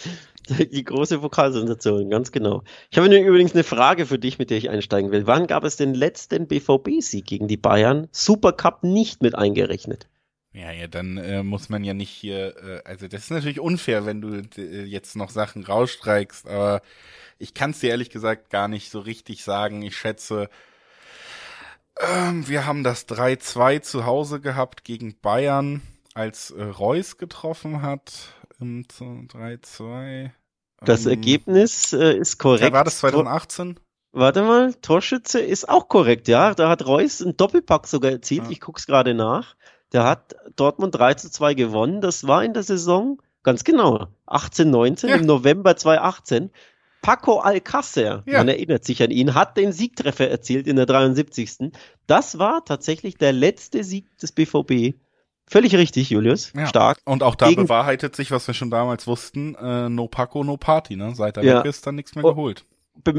[0.48, 2.64] die große Pokalsensation, ganz genau.
[2.90, 5.28] Ich habe übrigens eine Frage für dich, mit der ich einsteigen will.
[5.28, 8.08] Wann gab es den letzten BVB-Sieg gegen die Bayern?
[8.10, 10.08] Supercup nicht mit eingerechnet.
[10.54, 14.06] Ja, ja, dann äh, muss man ja nicht hier, äh, also das ist natürlich unfair,
[14.06, 16.80] wenn du äh, jetzt noch Sachen rausstreikst, aber
[17.38, 19.82] ich kann es dir ehrlich gesagt gar nicht so richtig sagen.
[19.82, 20.48] Ich schätze,
[21.98, 25.82] ähm, wir haben das 3-2 zu Hause gehabt gegen Bayern,
[26.14, 28.12] als äh, Reus getroffen hat.
[28.60, 30.30] Im 3-2.
[30.84, 32.72] Das ähm, Ergebnis äh, ist korrekt.
[32.72, 33.80] War das 2018?
[34.12, 36.54] Warte mal, Torschütze ist auch korrekt, ja.
[36.54, 38.44] Da hat Reus einen Doppelpack sogar erzielt.
[38.44, 38.50] Ja.
[38.50, 39.56] Ich guck's gerade nach.
[39.94, 42.00] Der hat Dortmund 3 zu 2 gewonnen.
[42.00, 45.16] Das war in der Saison, ganz genau, 18, 19, ja.
[45.16, 46.50] im November 2018.
[47.00, 48.38] Paco Alcácer, ja.
[48.38, 51.70] man erinnert sich an ihn, hat den Siegtreffer erzielt in der 73.
[52.06, 54.96] Das war tatsächlich der letzte Sieg des BVB.
[55.46, 56.52] Völlig richtig, Julius.
[56.56, 56.66] Ja.
[56.66, 56.98] Stark.
[57.04, 60.56] Und auch da Gegen bewahrheitet sich, was wir schon damals wussten, äh, no Paco, no
[60.56, 60.96] Party.
[60.96, 61.14] Ne?
[61.14, 61.58] Seit er ja.
[61.58, 62.64] weg ist, dann nichts mehr geholt.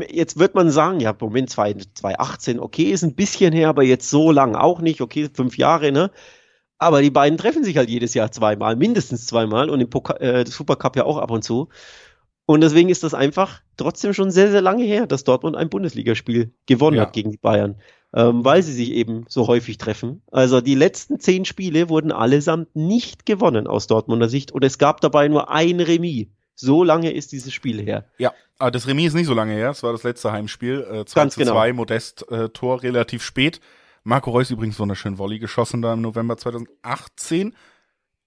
[0.09, 4.31] Jetzt wird man sagen, ja, Moment, 2018, okay, ist ein bisschen her, aber jetzt so
[4.31, 6.11] lang auch nicht, okay, fünf Jahre, ne?
[6.77, 10.45] Aber die beiden treffen sich halt jedes Jahr zweimal, mindestens zweimal und im Poka äh,
[10.45, 11.69] Supercup ja auch ab und zu.
[12.45, 16.53] Und deswegen ist das einfach trotzdem schon sehr, sehr lange her, dass Dortmund ein Bundesligaspiel
[16.67, 17.03] gewonnen ja.
[17.03, 17.81] hat gegen die Bayern,
[18.13, 20.21] ähm, weil sie sich eben so häufig treffen.
[20.31, 25.01] Also die letzten zehn Spiele wurden allesamt nicht gewonnen aus Dortmunder Sicht und es gab
[25.01, 26.27] dabei nur ein Remis.
[26.53, 28.05] So lange ist dieses Spiel her.
[28.17, 29.71] Ja, aber das Remis ist nicht so lange her.
[29.71, 30.85] Es war das letzte Heimspiel.
[30.89, 31.53] Äh, 2 Ganz zu genau.
[31.53, 33.59] 2, Modest äh, Tor relativ spät.
[34.05, 37.55] Marco Reus übrigens wunderschön Volley geschossen da im November 2018.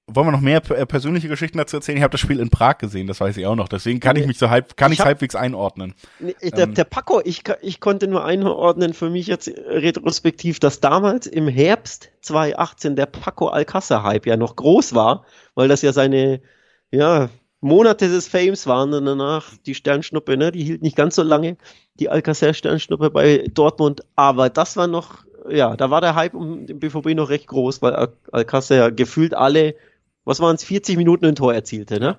[0.09, 1.99] Wollen wir noch mehr äh, persönliche Geschichten dazu erzählen?
[1.99, 3.69] Ich habe das Spiel in Prag gesehen, das weiß ich auch noch.
[3.69, 5.95] Deswegen kann ich mich so halb, kann ich, ich halbwegs einordnen.
[6.19, 11.29] Der, ähm, der Paco, ich, ich konnte nur einordnen für mich jetzt retrospektiv, dass damals
[11.29, 15.25] im Herbst 2018 der Paco Alcázar-Hype ja noch groß war,
[15.55, 16.41] weil das ja seine,
[16.91, 17.29] ja,
[17.61, 21.57] Monate des Fames waren und danach die Sternschnuppe, ne, die hielt nicht ganz so lange,
[21.95, 26.81] die Alcacer-Sternschnuppe bei Dortmund, aber das war noch ja, da war der Hype um den
[26.81, 29.75] BVB noch recht groß, weil Al Alcácer ja gefühlt alle,
[30.25, 32.19] was waren es, 40 Minuten ein Tor erzielte, ne?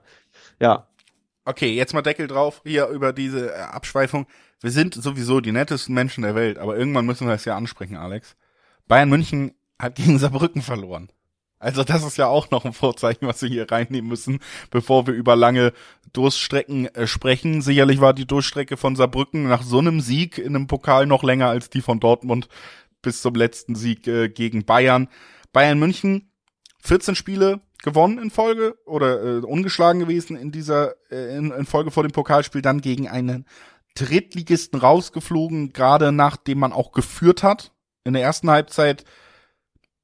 [0.59, 0.87] Ja.
[1.45, 4.27] Okay, jetzt mal Deckel drauf hier über diese äh, Abschweifung.
[4.61, 7.95] Wir sind sowieso die nettesten Menschen der Welt, aber irgendwann müssen wir das ja ansprechen,
[7.95, 8.35] Alex.
[8.87, 11.09] Bayern München hat gegen Saarbrücken verloren.
[11.59, 14.39] Also das ist ja auch noch ein Vorzeichen, was wir hier reinnehmen müssen,
[14.71, 15.73] bevor wir über lange
[16.13, 17.61] Durststrecken äh, sprechen.
[17.61, 21.49] Sicherlich war die Durststrecke von Saarbrücken nach so einem Sieg in einem Pokal noch länger
[21.49, 22.47] als die von Dortmund
[23.01, 25.07] bis zum letzten Sieg äh, gegen Bayern.
[25.51, 26.31] Bayern München
[26.81, 31.91] 14 Spiele gewonnen in Folge oder äh, ungeschlagen gewesen in dieser äh, in, in Folge
[31.91, 33.45] vor dem Pokalspiel, dann gegen einen
[33.95, 37.73] Drittligisten rausgeflogen, gerade nachdem man auch geführt hat.
[38.03, 39.03] In der ersten Halbzeit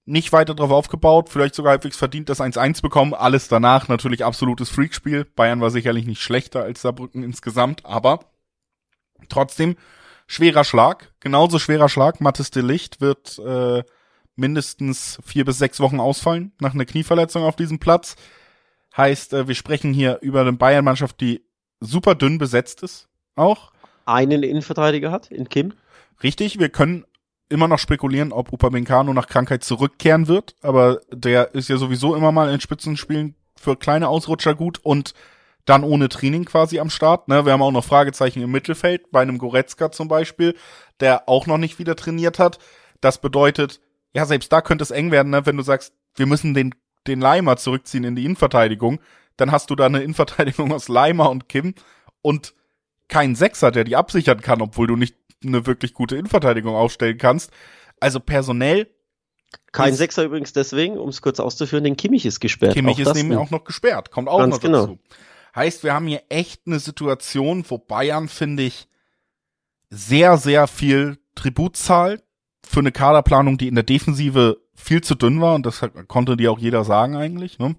[0.06, 3.14] nicht weiter drauf aufgebaut, vielleicht sogar halbwegs verdient das 1-1 bekommen.
[3.14, 5.26] Alles danach natürlich absolutes Freakspiel.
[5.26, 8.20] Bayern war sicherlich nicht schlechter als Saarbrücken insgesamt, aber
[9.30, 9.76] trotzdem
[10.28, 11.14] schwerer Schlag.
[11.20, 12.22] Genauso schwerer Schlag.
[12.22, 13.84] Mathis de Licht wird äh,
[14.36, 18.16] mindestens vier bis sechs Wochen ausfallen nach einer Knieverletzung auf diesem Platz.
[18.96, 21.46] Heißt, äh, wir sprechen hier über eine Bayern-Mannschaft, die
[21.80, 23.08] super dünn besetzt ist.
[23.36, 23.72] Auch.
[24.06, 25.74] Einen Innenverteidiger hat, in Kim.
[26.24, 27.06] Richtig, wir können
[27.50, 32.32] immer noch spekulieren, ob Upamecano nach Krankheit zurückkehren wird, aber der ist ja sowieso immer
[32.32, 35.14] mal in Spitzenspielen für kleine Ausrutscher gut und
[35.66, 37.28] dann ohne Training quasi am Start.
[37.28, 37.46] Ne?
[37.46, 40.56] Wir haben auch noch Fragezeichen im Mittelfeld, bei einem Goretzka zum Beispiel,
[41.00, 42.60] der auch noch nicht wieder trainiert hat.
[43.02, 43.82] Das bedeutet,
[44.14, 45.46] ja, selbst da könnte es eng werden, ne?
[45.46, 46.74] wenn du sagst, wir müssen den,
[47.08, 49.00] den Leimer zurückziehen in die Innenverteidigung,
[49.38, 51.74] dann hast du da eine Innenverteidigung aus Leimer und Kim
[52.22, 52.54] und
[53.08, 57.52] keinen Sechser, der die absichern kann, obwohl du nicht eine wirklich gute Innenverteidigung aufstellen kannst.
[58.00, 58.88] Also personell.
[59.72, 62.74] Kein Sechser übrigens deswegen, um es kurz auszuführen, denn Kimmich ist gesperrt.
[62.74, 64.88] Kimmich ist nämlich auch noch gesperrt, kommt auch noch genau.
[64.88, 65.00] dazu.
[65.56, 68.88] Heißt, wir haben hier echt eine Situation, wo Bayern, finde ich,
[69.90, 72.24] sehr, sehr viel Tribut zahlt
[72.66, 76.52] für eine Kaderplanung, die in der Defensive viel zu dünn war und das konnte dir
[76.52, 77.60] auch jeder sagen eigentlich.
[77.60, 77.76] Ne?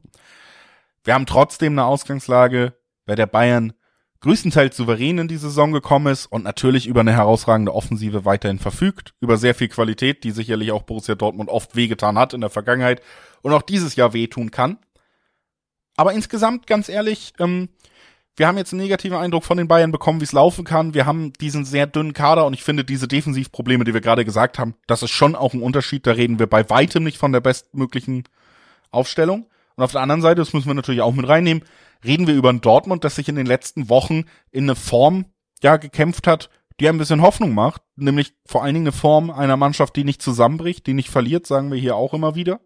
[1.05, 2.74] Wir haben trotzdem eine Ausgangslage,
[3.05, 3.72] bei der Bayern
[4.20, 9.14] größtenteils souverän in die Saison gekommen ist und natürlich über eine herausragende Offensive weiterhin verfügt,
[9.20, 13.03] über sehr viel Qualität, die sicherlich auch Borussia Dortmund oft wehgetan hat in der Vergangenheit
[13.43, 14.79] und auch dieses Jahr wehtun kann.
[15.97, 17.69] Aber insgesamt, ganz ehrlich, ähm,
[18.37, 20.93] wir haben jetzt einen negativen Eindruck von den Bayern bekommen, wie es laufen kann.
[20.93, 24.59] Wir haben diesen sehr dünnen Kader und ich finde diese Defensivprobleme, die wir gerade gesagt
[24.59, 26.07] haben, das ist schon auch ein Unterschied.
[26.07, 28.25] Da reden wir bei weitem nicht von der bestmöglichen
[28.91, 29.47] Aufstellung.
[29.77, 31.63] Und auf der anderen Seite, das müssen wir natürlich auch mit reinnehmen,
[32.05, 35.27] reden wir über ein Dortmund, das sich in den letzten Wochen in eine Form
[35.63, 39.57] ja gekämpft hat, die ein bisschen Hoffnung macht, nämlich vor allen Dingen eine Form einer
[39.57, 42.61] Mannschaft, die nicht zusammenbricht, die nicht verliert, sagen wir hier auch immer wieder.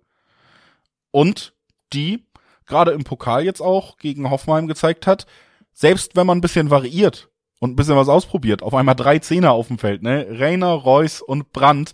[1.12, 1.54] Und
[1.92, 2.24] die
[2.70, 5.26] gerade im Pokal jetzt auch gegen Hoffenheim gezeigt hat,
[5.74, 9.52] selbst wenn man ein bisschen variiert und ein bisschen was ausprobiert, auf einmal drei Zehner
[9.52, 10.26] auf dem Feld, ne?
[10.30, 11.92] Rainer, Reus und Brandt,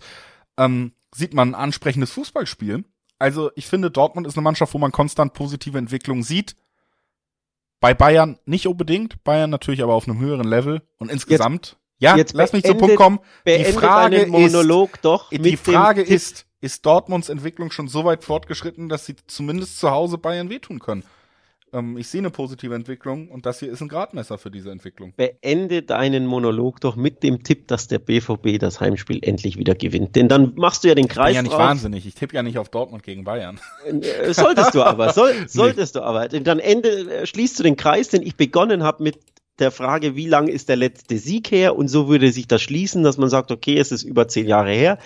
[0.57, 2.85] ähm, sieht man ein ansprechendes Fußballspiel.
[3.19, 6.55] Also ich finde, Dortmund ist eine Mannschaft, wo man konstant positive Entwicklung sieht.
[7.79, 11.67] Bei Bayern nicht unbedingt, Bayern natürlich aber auf einem höheren Level und insgesamt.
[11.67, 13.19] Jetzt, ja, jetzt lass mich zum Punkt kommen.
[13.47, 18.89] Die Frage Monolog ist, doch die Frage ist, ist Dortmunds Entwicklung schon so weit fortgeschritten,
[18.89, 21.03] dass sie zumindest zu Hause Bayern wehtun können?
[21.71, 25.13] Ähm, ich sehe eine positive Entwicklung und das hier ist ein Gradmesser für diese Entwicklung.
[25.15, 30.17] Beende deinen Monolog doch mit dem Tipp, dass der BVB das Heimspiel endlich wieder gewinnt.
[30.17, 31.31] Denn dann machst du ja den Kreis.
[31.31, 31.69] Ich bin ja nicht drauf.
[31.69, 32.05] wahnsinnig.
[32.05, 33.61] Ich tippe ja nicht auf Dortmund gegen Bayern.
[33.85, 35.13] Äh, solltest du aber.
[35.13, 36.01] Soll, solltest nee.
[36.01, 36.27] du aber.
[36.27, 39.19] Dann Ende, äh, schließt du den Kreis, den ich begonnen habe mit
[39.59, 41.77] der Frage, wie lang ist der letzte Sieg her?
[41.77, 44.71] Und so würde sich das schließen, dass man sagt, okay, es ist über zehn Jahre
[44.71, 44.99] her.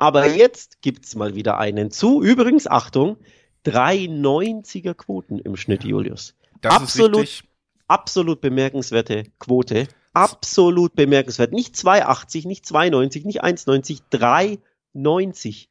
[0.00, 2.22] Aber jetzt gibt's mal wieder einen zu.
[2.22, 3.18] Übrigens, Achtung,
[3.66, 6.34] 390er Quoten im Schnitt, Julius.
[6.62, 7.44] Das absolut, ist
[7.88, 9.88] absolut bemerkenswerte Quote.
[10.14, 11.52] Absolut bemerkenswert.
[11.52, 15.68] Nicht 280, nicht 290, nicht 190, 390.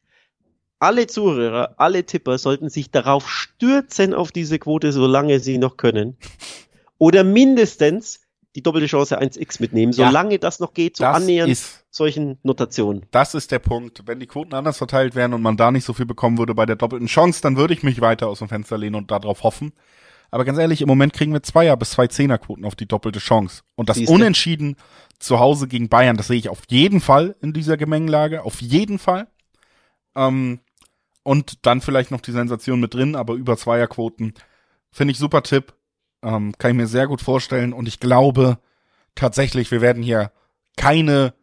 [0.80, 6.18] Alle Zuhörer, alle Tipper sollten sich darauf stürzen auf diese Quote, solange sie noch können.
[6.98, 8.21] Oder mindestens
[8.56, 11.58] die doppelte Chance 1x mitnehmen, solange ja, das noch geht, so annähernd
[11.92, 13.06] solchen Notationen.
[13.12, 14.04] Das ist der Punkt.
[14.06, 16.66] Wenn die Quoten anders verteilt wären und man da nicht so viel bekommen würde bei
[16.66, 19.74] der doppelten Chance, dann würde ich mich weiter aus dem Fenster lehnen und darauf hoffen.
[20.32, 23.64] Aber ganz ehrlich, im Moment kriegen wir Zweier bis zwei Zehnerquoten auf die doppelte Chance.
[23.76, 24.14] Und das Siehste.
[24.14, 24.78] Unentschieden
[25.20, 28.44] zu Hause gegen Bayern, das sehe ich auf jeden Fall in dieser Gemengelage.
[28.44, 29.28] Auf jeden Fall.
[30.16, 30.62] Ähm,
[31.24, 34.34] und dann vielleicht noch die Sensation mit drin, aber über Zweierquoten.
[34.92, 35.74] Finde ich super Tipp.
[36.24, 37.74] Ähm, kann ich mir sehr gut vorstellen.
[37.74, 38.60] Und ich glaube
[39.16, 40.32] tatsächlich, wir werden hier
[40.78, 41.34] keine,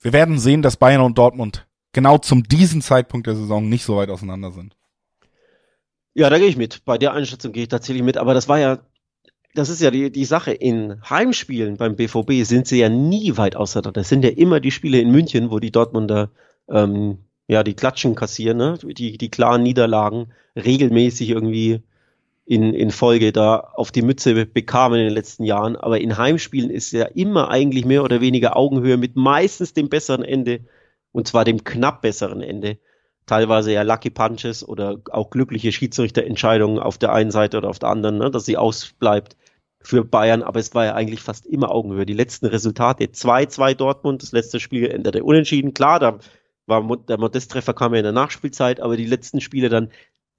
[0.00, 3.96] wir werden sehen, dass Bayern und Dortmund genau zum diesen Zeitpunkt der Saison nicht so
[3.96, 4.76] weit auseinander sind.
[6.14, 6.84] Ja, da gehe ich mit.
[6.84, 8.16] Bei der Einschätzung gehe ich tatsächlich mit.
[8.16, 8.78] Aber das war ja,
[9.54, 10.52] das ist ja die, die Sache.
[10.52, 13.92] In Heimspielen beim BVB sind sie ja nie weit auseinander.
[13.92, 16.30] Das sind ja immer die Spiele in München, wo die Dortmunder
[16.68, 18.78] ähm, ja die Klatschen kassieren, ne?
[18.82, 21.82] die, die klaren Niederlagen regelmäßig irgendwie
[22.50, 25.76] in, in Folge da auf die Mütze bekamen in den letzten Jahren.
[25.76, 30.24] Aber in Heimspielen ist ja immer eigentlich mehr oder weniger Augenhöhe mit meistens dem besseren
[30.24, 30.58] Ende
[31.12, 32.78] und zwar dem knapp besseren Ende.
[33.24, 37.90] Teilweise ja Lucky Punches oder auch glückliche Schiedsrichterentscheidungen auf der einen Seite oder auf der
[37.90, 39.36] anderen, ne, dass sie ausbleibt
[39.80, 42.04] für Bayern, aber es war ja eigentlich fast immer Augenhöhe.
[42.04, 45.72] Die letzten Resultate 2-2 Dortmund, das letzte Spiel endete unentschieden.
[45.72, 46.18] Klar, da
[46.66, 49.90] war der Modesttreffer kam ja in der Nachspielzeit, aber die letzten Spiele dann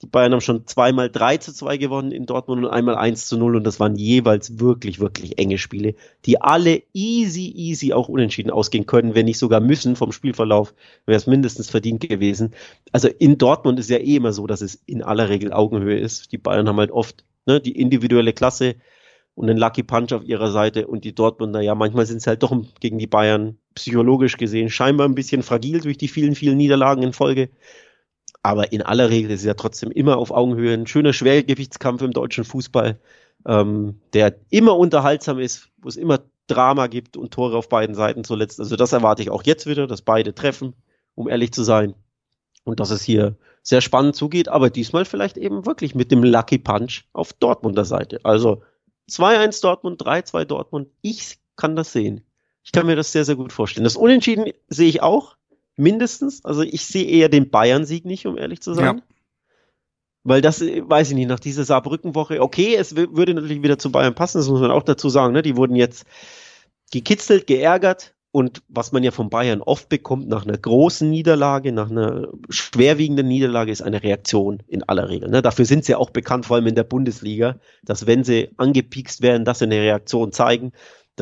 [0.02, 3.38] Die Bayern haben schon zweimal 3 zu 2 gewonnen in Dortmund und einmal 1 zu
[3.38, 5.94] 0 und das waren jeweils wirklich, wirklich enge Spiele,
[6.26, 10.74] die alle easy, easy auch unentschieden ausgehen können, wenn nicht sogar müssen vom Spielverlauf,
[11.06, 12.56] wäre es mindestens verdient gewesen.
[12.92, 16.32] Also in Dortmund ist ja eh immer so, dass es in aller Regel Augenhöhe ist.
[16.32, 18.76] Die Bayern haben halt oft ne, die individuelle Klasse
[19.36, 22.44] und einen Lucky Punch auf ihrer Seite und die Dortmunder, ja, manchmal sind es halt
[22.44, 27.04] doch gegen die Bayern psychologisch gesehen scheinbar ein bisschen fragil durch die vielen, vielen Niederlagen
[27.04, 27.50] in Folge.
[28.44, 32.12] Aber in aller Regel ist es ja trotzdem immer auf Augenhöhe ein schöner Schwergewichtskampf im
[32.12, 33.00] deutschen Fußball,
[33.46, 38.24] ähm, der immer unterhaltsam ist, wo es immer Drama gibt und Tore auf beiden Seiten
[38.24, 38.60] zuletzt.
[38.60, 40.74] Also das erwarte ich auch jetzt wieder, dass beide treffen,
[41.16, 41.94] um ehrlich zu sein.
[42.64, 46.60] Und dass es hier sehr spannend zugeht, aber diesmal vielleicht eben wirklich mit dem Lucky
[46.60, 48.20] Punch auf Dortmunder Seite.
[48.24, 48.64] Also
[49.10, 50.90] 2-1 Dortmund, 3-2 Dortmund.
[51.02, 52.24] Ich kann das sehen.
[52.64, 53.84] Ich kann mir das sehr, sehr gut vorstellen.
[53.84, 55.36] Das Unentschieden sehe ich auch
[55.76, 56.44] mindestens.
[56.46, 58.98] Also ich sehe eher den Bayern-Sieg nicht, um ehrlich zu sein.
[58.98, 59.04] Ja.
[60.24, 64.14] Weil das, weiß ich nicht, nach dieser Saarbrücken-Woche, okay, es würde natürlich wieder zu Bayern
[64.14, 65.42] passen, das muss man auch dazu sagen, ne?
[65.42, 66.06] Die wurden jetzt
[66.92, 71.90] gekitzelt, geärgert und was man ja von Bayern oft bekommt nach einer großen Niederlage, nach
[71.90, 75.30] einer schwerwiegenden Niederlage, ist eine Reaktion in aller Regel.
[75.30, 75.42] Ne?
[75.42, 79.44] Dafür sind sie auch bekannt, vor allem in der Bundesliga, dass wenn sie angepiekst werden,
[79.44, 80.72] dass sie eine Reaktion zeigen.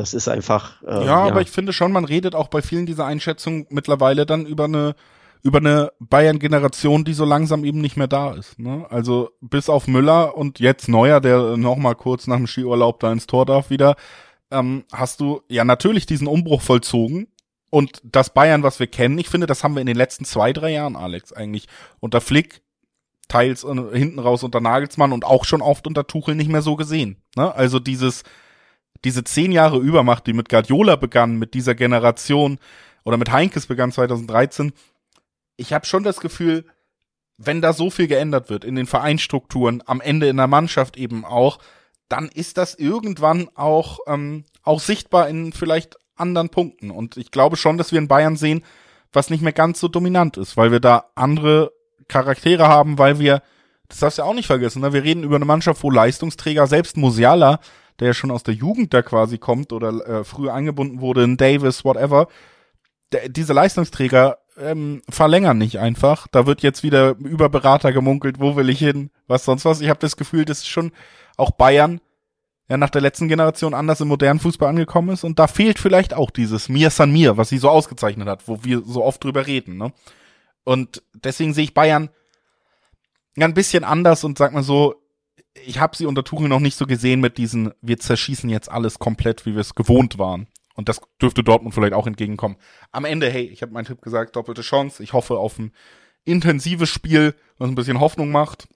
[0.00, 0.82] Das ist einfach.
[0.82, 4.24] Äh, ja, ja, aber ich finde schon, man redet auch bei vielen dieser Einschätzungen mittlerweile
[4.24, 4.94] dann über eine
[5.42, 8.58] über eine Bayern-Generation, die so langsam eben nicht mehr da ist.
[8.58, 8.86] Ne?
[8.90, 13.10] Also bis auf Müller und jetzt Neuer, der noch mal kurz nach dem Skiurlaub da
[13.10, 13.96] ins Tor darf wieder,
[14.50, 17.28] ähm, hast du ja natürlich diesen Umbruch vollzogen.
[17.70, 20.52] Und das Bayern, was wir kennen, ich finde, das haben wir in den letzten zwei,
[20.52, 21.68] drei Jahren, Alex, eigentlich
[22.00, 22.62] unter Flick,
[23.28, 27.22] teils hinten raus unter Nagelsmann und auch schon oft unter Tuchel nicht mehr so gesehen.
[27.36, 27.54] Ne?
[27.54, 28.24] Also dieses
[29.04, 32.58] diese zehn Jahre Übermacht, die mit Guardiola begann, mit dieser Generation
[33.04, 34.72] oder mit Heinkes begann 2013,
[35.56, 36.64] ich habe schon das Gefühl,
[37.36, 41.24] wenn da so viel geändert wird in den Vereinstrukturen, am Ende in der Mannschaft eben
[41.24, 41.58] auch,
[42.08, 46.90] dann ist das irgendwann auch, ähm, auch sichtbar in vielleicht anderen Punkten.
[46.90, 48.62] Und ich glaube schon, dass wir in Bayern sehen,
[49.12, 51.72] was nicht mehr ganz so dominant ist, weil wir da andere
[52.08, 53.42] Charaktere haben, weil wir,
[53.88, 54.92] das darfst du ja auch nicht vergessen, ne?
[54.92, 57.60] wir reden über eine Mannschaft, wo Leistungsträger, selbst Musiala,
[58.00, 61.36] der ja schon aus der Jugend da quasi kommt oder äh, früher eingebunden wurde in
[61.36, 62.28] Davis, whatever,
[63.12, 66.26] der, diese Leistungsträger ähm, verlängern nicht einfach.
[66.28, 69.80] Da wird jetzt wieder über Berater gemunkelt, wo will ich hin, was sonst was.
[69.80, 70.92] Ich habe das Gefühl, dass schon
[71.36, 72.00] auch Bayern
[72.68, 76.14] ja nach der letzten Generation anders im modernen Fußball angekommen ist und da fehlt vielleicht
[76.14, 79.46] auch dieses Mir San Mir, was sie so ausgezeichnet hat, wo wir so oft drüber
[79.46, 79.92] reden, ne?
[80.62, 82.10] Und deswegen sehe ich Bayern
[83.38, 84.99] ein bisschen anders und sag mal so,
[85.66, 88.98] ich habe sie unter Tuchel noch nicht so gesehen mit diesen, wir zerschießen jetzt alles
[88.98, 90.48] komplett, wie wir es gewohnt waren.
[90.74, 92.56] Und das dürfte Dortmund vielleicht auch entgegenkommen.
[92.92, 95.02] Am Ende, hey, ich habe meinen Tipp gesagt, doppelte Chance.
[95.02, 95.72] Ich hoffe auf ein
[96.24, 98.68] intensives Spiel, was ein bisschen Hoffnung macht.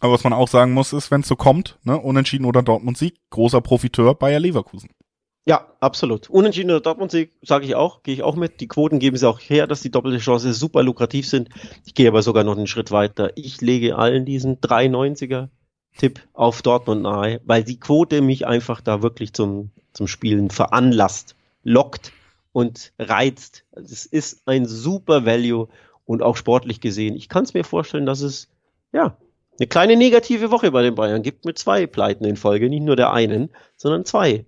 [0.00, 3.14] Aber was man auch sagen muss, ist, wenn es so kommt, ne, Unentschieden oder Dortmund-Sieg,
[3.30, 4.90] großer Profiteur Bayer Leverkusen.
[5.44, 6.28] Ja, absolut.
[6.28, 8.60] Unentschieden oder Dortmund-Sieg, sage ich auch, gehe ich auch mit.
[8.60, 11.48] Die Quoten geben es auch her, dass die doppelte Chance super lukrativ sind.
[11.84, 13.32] Ich gehe aber sogar noch einen Schritt weiter.
[13.34, 15.48] Ich lege allen diesen 390er
[15.96, 21.34] Tipp auf Dortmund nahe, weil die Quote mich einfach da wirklich zum, zum Spielen veranlasst,
[21.64, 22.12] lockt
[22.52, 23.64] und reizt.
[23.72, 25.68] Es ist ein super Value
[26.04, 27.16] und auch sportlich gesehen.
[27.16, 28.48] Ich kann es mir vorstellen, dass es,
[28.92, 29.16] ja,
[29.58, 32.96] eine kleine negative Woche bei den Bayern gibt mit zwei Pleiten in Folge, nicht nur
[32.96, 34.44] der einen, sondern zwei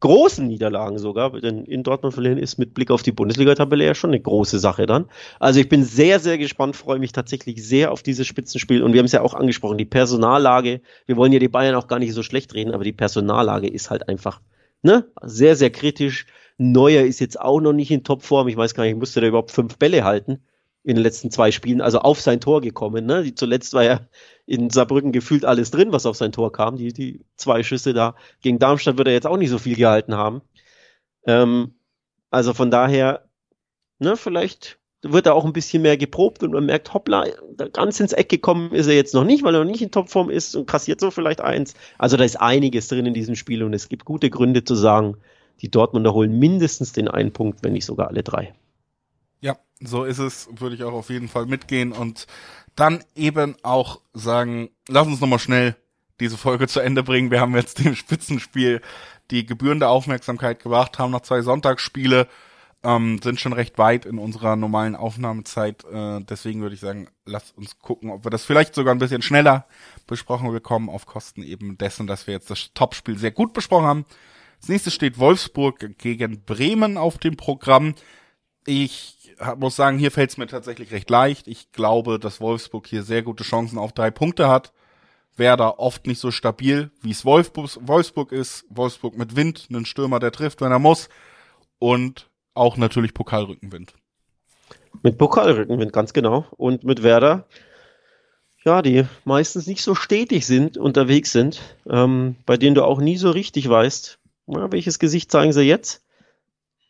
[0.00, 4.10] großen Niederlagen sogar, denn in Dortmund verlieren ist mit Blick auf die Bundesliga-Tabelle ja schon
[4.10, 5.06] eine große Sache dann.
[5.40, 8.98] Also ich bin sehr, sehr gespannt, freue mich tatsächlich sehr auf dieses Spitzenspiel und wir
[8.98, 12.12] haben es ja auch angesprochen, die Personallage, wir wollen ja die Bayern auch gar nicht
[12.12, 14.40] so schlecht reden, aber die Personallage ist halt einfach
[14.82, 16.26] ne, sehr, sehr kritisch.
[16.56, 19.50] Neuer ist jetzt auch noch nicht in Topform, ich weiß gar nicht, musste der überhaupt
[19.50, 20.40] fünf Bälle halten
[20.84, 23.06] in den letzten zwei Spielen, also auf sein Tor gekommen.
[23.06, 23.22] Ne?
[23.22, 24.00] Die, zuletzt war ja
[24.46, 26.76] in Saarbrücken gefühlt alles drin, was auf sein Tor kam.
[26.76, 30.14] Die, die zwei Schüsse da gegen Darmstadt wird er jetzt auch nicht so viel gehalten
[30.14, 30.42] haben.
[31.26, 31.74] Ähm,
[32.30, 33.24] also von daher,
[33.98, 37.26] ne, vielleicht wird er auch ein bisschen mehr geprobt und man merkt, hoppla,
[37.72, 40.30] ganz ins Eck gekommen ist er jetzt noch nicht, weil er noch nicht in Topform
[40.30, 41.74] ist und kassiert so vielleicht eins.
[41.98, 45.16] Also da ist einiges drin in diesem Spiel und es gibt gute Gründe zu sagen,
[45.60, 48.54] die Dortmunder holen mindestens den einen Punkt, wenn nicht sogar alle drei.
[49.80, 52.26] So ist es, würde ich auch auf jeden Fall mitgehen und
[52.76, 55.76] dann eben auch sagen, lass uns nochmal schnell
[56.20, 57.30] diese Folge zu Ende bringen.
[57.30, 58.80] Wir haben jetzt dem Spitzenspiel
[59.30, 62.28] die gebührende Aufmerksamkeit gebracht, haben noch zwei Sonntagsspiele,
[62.82, 65.84] ähm, sind schon recht weit in unserer normalen Aufnahmezeit.
[65.84, 69.22] Äh, deswegen würde ich sagen, lass uns gucken, ob wir das vielleicht sogar ein bisschen
[69.22, 69.66] schneller
[70.06, 74.04] besprochen bekommen, auf Kosten eben dessen, dass wir jetzt das Topspiel sehr gut besprochen haben.
[74.58, 77.94] Als nächstes steht Wolfsburg gegen Bremen auf dem Programm
[78.66, 81.48] Ich muss sagen, hier fällt es mir tatsächlich recht leicht.
[81.48, 84.72] Ich glaube, dass Wolfsburg hier sehr gute Chancen auf drei Punkte hat.
[85.36, 88.64] Werder oft nicht so stabil, wie es Wolfsburg ist.
[88.70, 91.08] Wolfsburg mit Wind, einen Stürmer, der trifft, wenn er muss.
[91.78, 93.94] Und auch natürlich Pokalrückenwind.
[95.02, 96.46] Mit Pokalrückenwind, ganz genau.
[96.56, 97.46] Und mit Werder,
[98.64, 101.60] ja, die meistens nicht so stetig sind, unterwegs sind,
[101.90, 106.03] ähm, bei denen du auch nie so richtig weißt, ja, welches Gesicht zeigen sie jetzt.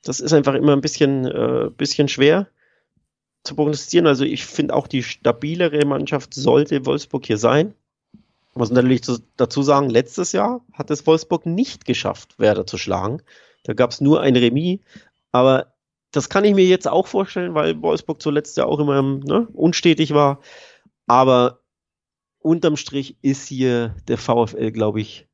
[0.04, 2.48] Das ist einfach immer ein bisschen, äh, bisschen schwer
[3.42, 4.06] zu prognostizieren.
[4.06, 7.74] Also ich finde auch die stabilere Mannschaft sollte Wolfsburg hier sein.
[8.54, 9.02] Muss natürlich
[9.36, 13.20] dazu sagen, letztes Jahr hat es Wolfsburg nicht geschafft, Werder zu schlagen.
[13.64, 14.78] Da gab es nur ein Remis.
[15.32, 15.74] Aber
[16.12, 20.14] das kann ich mir jetzt auch vorstellen, weil Wolfsburg zuletzt ja auch immer ne, unstetig
[20.14, 20.40] war.
[21.06, 21.60] Aber
[22.38, 25.26] unterm Strich ist hier der VfL, glaube ich,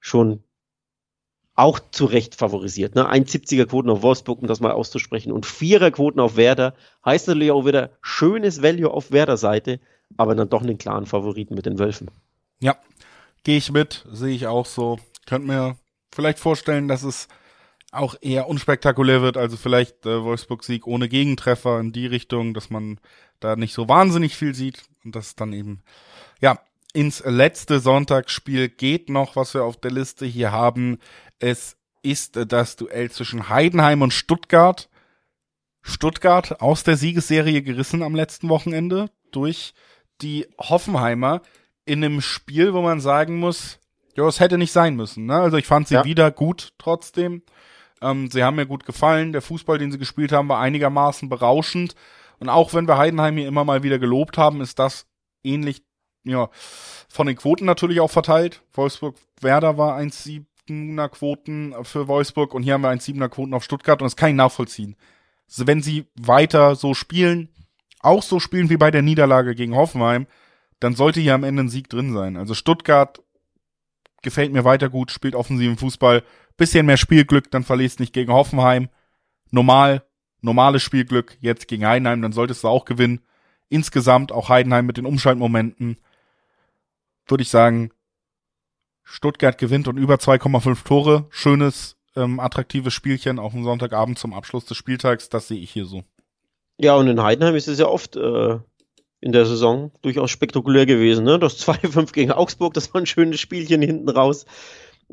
[0.00, 0.42] schon
[1.56, 2.94] auch zu Recht favorisiert.
[2.94, 3.10] Ne?
[3.10, 6.74] 1,70er Quoten auf Wolfsburg, um das mal auszusprechen, und 4er Quoten auf Werder.
[7.04, 9.80] Heißt natürlich auch wieder schönes Value auf Werder-Seite,
[10.18, 12.10] aber dann doch einen klaren Favoriten mit den Wölfen.
[12.60, 12.76] Ja,
[13.42, 14.98] gehe ich mit, sehe ich auch so.
[15.26, 15.76] Könnt mir
[16.12, 17.26] vielleicht vorstellen, dass es
[17.90, 23.00] auch eher unspektakulär wird, also vielleicht äh, Wolfsburg-Sieg ohne Gegentreffer in die Richtung, dass man
[23.40, 25.82] da nicht so wahnsinnig viel sieht und das dann eben,
[26.40, 26.58] ja,
[26.96, 30.98] ins letzte Sonntagsspiel geht noch, was wir auf der Liste hier haben.
[31.38, 34.88] Es ist das Duell zwischen Heidenheim und Stuttgart.
[35.82, 39.74] Stuttgart aus der Siegesserie gerissen am letzten Wochenende durch
[40.22, 41.42] die Hoffenheimer
[41.84, 43.78] in einem Spiel, wo man sagen muss,
[44.16, 45.26] ja, es hätte nicht sein müssen.
[45.26, 45.34] Ne?
[45.34, 46.04] Also ich fand sie ja.
[46.04, 47.42] wieder gut trotzdem.
[48.00, 49.32] Ähm, sie haben mir gut gefallen.
[49.32, 51.94] Der Fußball, den sie gespielt haben, war einigermaßen berauschend.
[52.38, 55.06] Und auch wenn wir Heidenheim hier immer mal wieder gelobt haben, ist das
[55.44, 55.82] ähnlich,
[56.26, 56.48] ja,
[57.08, 58.62] von den Quoten natürlich auch verteilt.
[58.74, 64.06] Wolfsburg-Werder war 1,7er Quoten für Wolfsburg und hier haben wir 1,7er Quoten auf Stuttgart und
[64.06, 64.96] das kann ich nachvollziehen.
[65.48, 67.48] Also wenn sie weiter so spielen,
[68.00, 70.26] auch so spielen wie bei der Niederlage gegen Hoffenheim,
[70.80, 72.36] dann sollte hier am Ende ein Sieg drin sein.
[72.36, 73.22] Also Stuttgart
[74.22, 76.22] gefällt mir weiter gut, spielt offensiven Fußball,
[76.56, 78.88] bisschen mehr Spielglück, dann verlierst nicht gegen Hoffenheim.
[79.50, 80.02] Normal,
[80.40, 83.20] normales Spielglück, jetzt gegen Heidenheim, dann solltest du auch gewinnen.
[83.68, 85.98] Insgesamt auch Heidenheim mit den Umschaltmomenten.
[87.26, 87.90] Würde ich sagen,
[89.02, 91.26] Stuttgart gewinnt und über 2,5 Tore.
[91.30, 95.28] Schönes, ähm, attraktives Spielchen auf dem Sonntagabend zum Abschluss des Spieltags.
[95.28, 96.02] Das sehe ich hier so.
[96.78, 98.58] Ja, und in Heidenheim ist es ja oft äh,
[99.20, 101.24] in der Saison durchaus spektakulär gewesen.
[101.24, 101.38] Ne?
[101.38, 104.44] Das 2-5 gegen Augsburg, das war ein schönes Spielchen hinten raus.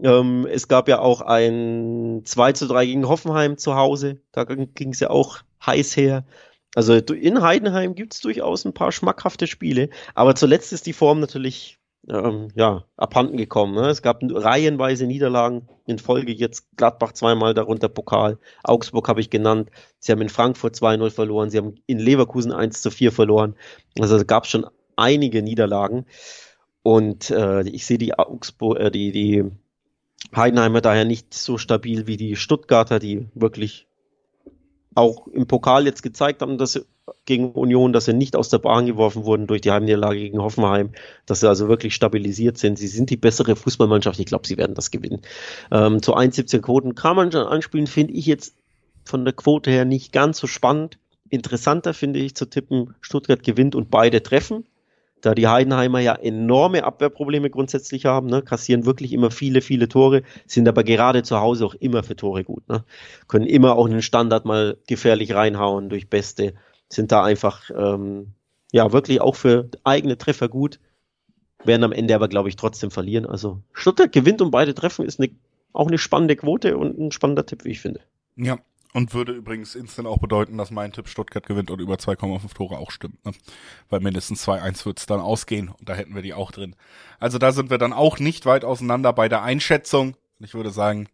[0.01, 4.21] Ähm, es gab ja auch ein 2 zu 3 gegen Hoffenheim zu Hause.
[4.31, 6.25] Da ging es ja auch heiß her.
[6.75, 9.89] Also in Heidenheim gibt es durchaus ein paar schmackhafte Spiele.
[10.15, 13.75] Aber zuletzt ist die Form natürlich ähm, ja, abhanden gekommen.
[13.75, 13.87] Ne?
[13.87, 16.33] Es gab reihenweise Niederlagen in Folge.
[16.33, 18.39] Jetzt Gladbach zweimal, darunter Pokal.
[18.63, 19.69] Augsburg habe ich genannt.
[19.99, 21.49] Sie haben in Frankfurt 2-0 verloren.
[21.49, 23.55] Sie haben in Leverkusen 1 zu 4 verloren.
[23.99, 26.05] Also es gab schon einige Niederlagen.
[26.81, 29.45] Und äh, ich sehe die Augsburg, äh, die, die
[30.35, 33.87] Heidenheimer daher nicht so stabil wie die Stuttgarter, die wirklich
[34.95, 36.85] auch im Pokal jetzt gezeigt haben, dass sie
[37.25, 40.91] gegen Union, dass sie nicht aus der Bahn geworfen wurden durch die Heimniederlage gegen Hoffenheim,
[41.25, 42.77] dass sie also wirklich stabilisiert sind.
[42.77, 44.19] Sie sind die bessere Fußballmannschaft.
[44.19, 45.21] Ich glaube, sie werden das gewinnen.
[45.71, 48.55] Ähm, zu 1,17 Quoten kann man schon anspielen, finde ich jetzt
[49.03, 50.97] von der Quote her nicht ganz so spannend.
[51.29, 54.65] Interessanter finde ich zu tippen, Stuttgart gewinnt und beide treffen
[55.23, 60.23] da die Heidenheimer ja enorme Abwehrprobleme grundsätzlich haben, ne, kassieren wirklich immer viele, viele Tore,
[60.45, 62.83] sind aber gerade zu Hause auch immer für Tore gut, ne,
[63.27, 66.53] können immer auch einen Standard mal gefährlich reinhauen durch Beste,
[66.93, 68.33] sind da einfach, ähm,
[68.71, 70.79] ja, wirklich auch für eigene Treffer gut,
[71.63, 73.25] werden am Ende aber, glaube ich, trotzdem verlieren.
[73.25, 75.29] Also Stuttgart gewinnt und beide treffen, ist eine,
[75.71, 78.01] auch eine spannende Quote und ein spannender Tipp, wie ich finde.
[78.35, 78.57] Ja,
[78.93, 82.77] und würde übrigens instant auch bedeuten, dass mein Tipp Stuttgart gewinnt und über 2,5 Tore
[82.77, 83.23] auch stimmt.
[83.25, 83.31] Ne?
[83.89, 86.75] Weil mindestens 2-1 wird es dann ausgehen und da hätten wir die auch drin.
[87.19, 90.15] Also da sind wir dann auch nicht weit auseinander bei der Einschätzung.
[90.39, 91.07] Ich würde sagen,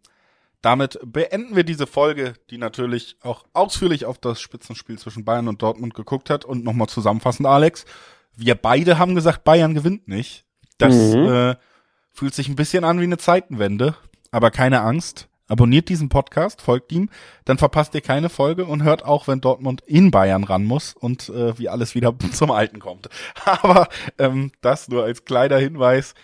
[0.62, 5.62] damit beenden wir diese Folge, die natürlich auch ausführlich auf das Spitzenspiel zwischen Bayern und
[5.62, 6.44] Dortmund geguckt hat.
[6.44, 7.86] Und nochmal zusammenfassend, Alex,
[8.36, 10.44] wir beide haben gesagt, Bayern gewinnt nicht.
[10.78, 11.26] Das mhm.
[11.26, 11.56] äh,
[12.12, 13.94] fühlt sich ein bisschen an wie eine Zeitenwende,
[14.30, 15.28] aber keine Angst.
[15.48, 17.10] Abonniert diesen Podcast, folgt ihm,
[17.44, 21.28] dann verpasst ihr keine Folge und hört auch, wenn Dortmund in Bayern ran muss und
[21.28, 23.08] äh, wie alles wieder zum Alten kommt.
[23.44, 23.88] Aber
[24.18, 26.14] ähm, das nur als kleiner Hinweis.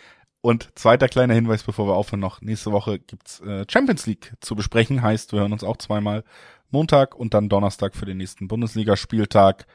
[0.47, 4.55] Und zweiter kleiner Hinweis, bevor wir aufhören, noch nächste Woche gibt's äh, Champions League zu
[4.55, 5.03] besprechen.
[5.03, 6.23] Heißt, wir hören uns auch zweimal
[6.71, 9.67] Montag und dann Donnerstag für den nächsten Bundesligaspieltag.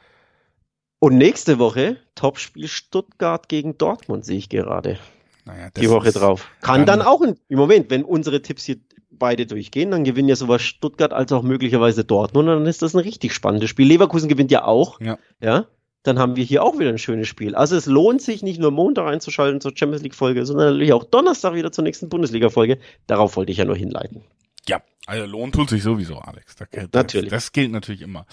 [0.98, 4.98] Und nächste Woche Topspiel Stuttgart gegen Dortmund sehe ich gerade.
[5.44, 6.48] Naja, die Woche drauf.
[6.62, 8.76] Kann dann, dann auch im Moment, wenn unsere Tipps hier
[9.10, 12.94] beide durchgehen, dann gewinnen ja sowas Stuttgart als auch möglicherweise Dortmund und dann ist das
[12.94, 13.88] ein richtig spannendes Spiel.
[13.88, 14.98] Leverkusen gewinnt ja auch.
[15.02, 15.18] Ja.
[15.38, 15.66] ja
[16.02, 17.54] dann haben wir hier auch wieder ein schönes Spiel.
[17.54, 21.04] Also es lohnt sich nicht nur Montag einzuschalten zur Champions League Folge, sondern natürlich auch
[21.04, 22.78] Donnerstag wieder zur nächsten Bundesliga Folge.
[23.06, 24.22] Darauf wollte ich ja nur hinleiten.
[24.68, 26.56] Ja, also lohnt tut sich sowieso, Alex.
[26.56, 27.30] Das, natürlich.
[27.30, 28.26] Das gilt natürlich immer.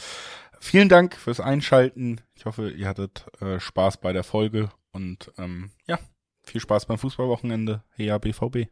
[0.60, 2.22] Vielen Dank fürs Einschalten.
[2.36, 6.00] Ich hoffe, ihr hattet äh, Spaß bei der Folge und ähm, ja,
[6.44, 7.84] viel Spaß beim Fußballwochenende.
[7.92, 8.68] Hey, ja, BVB.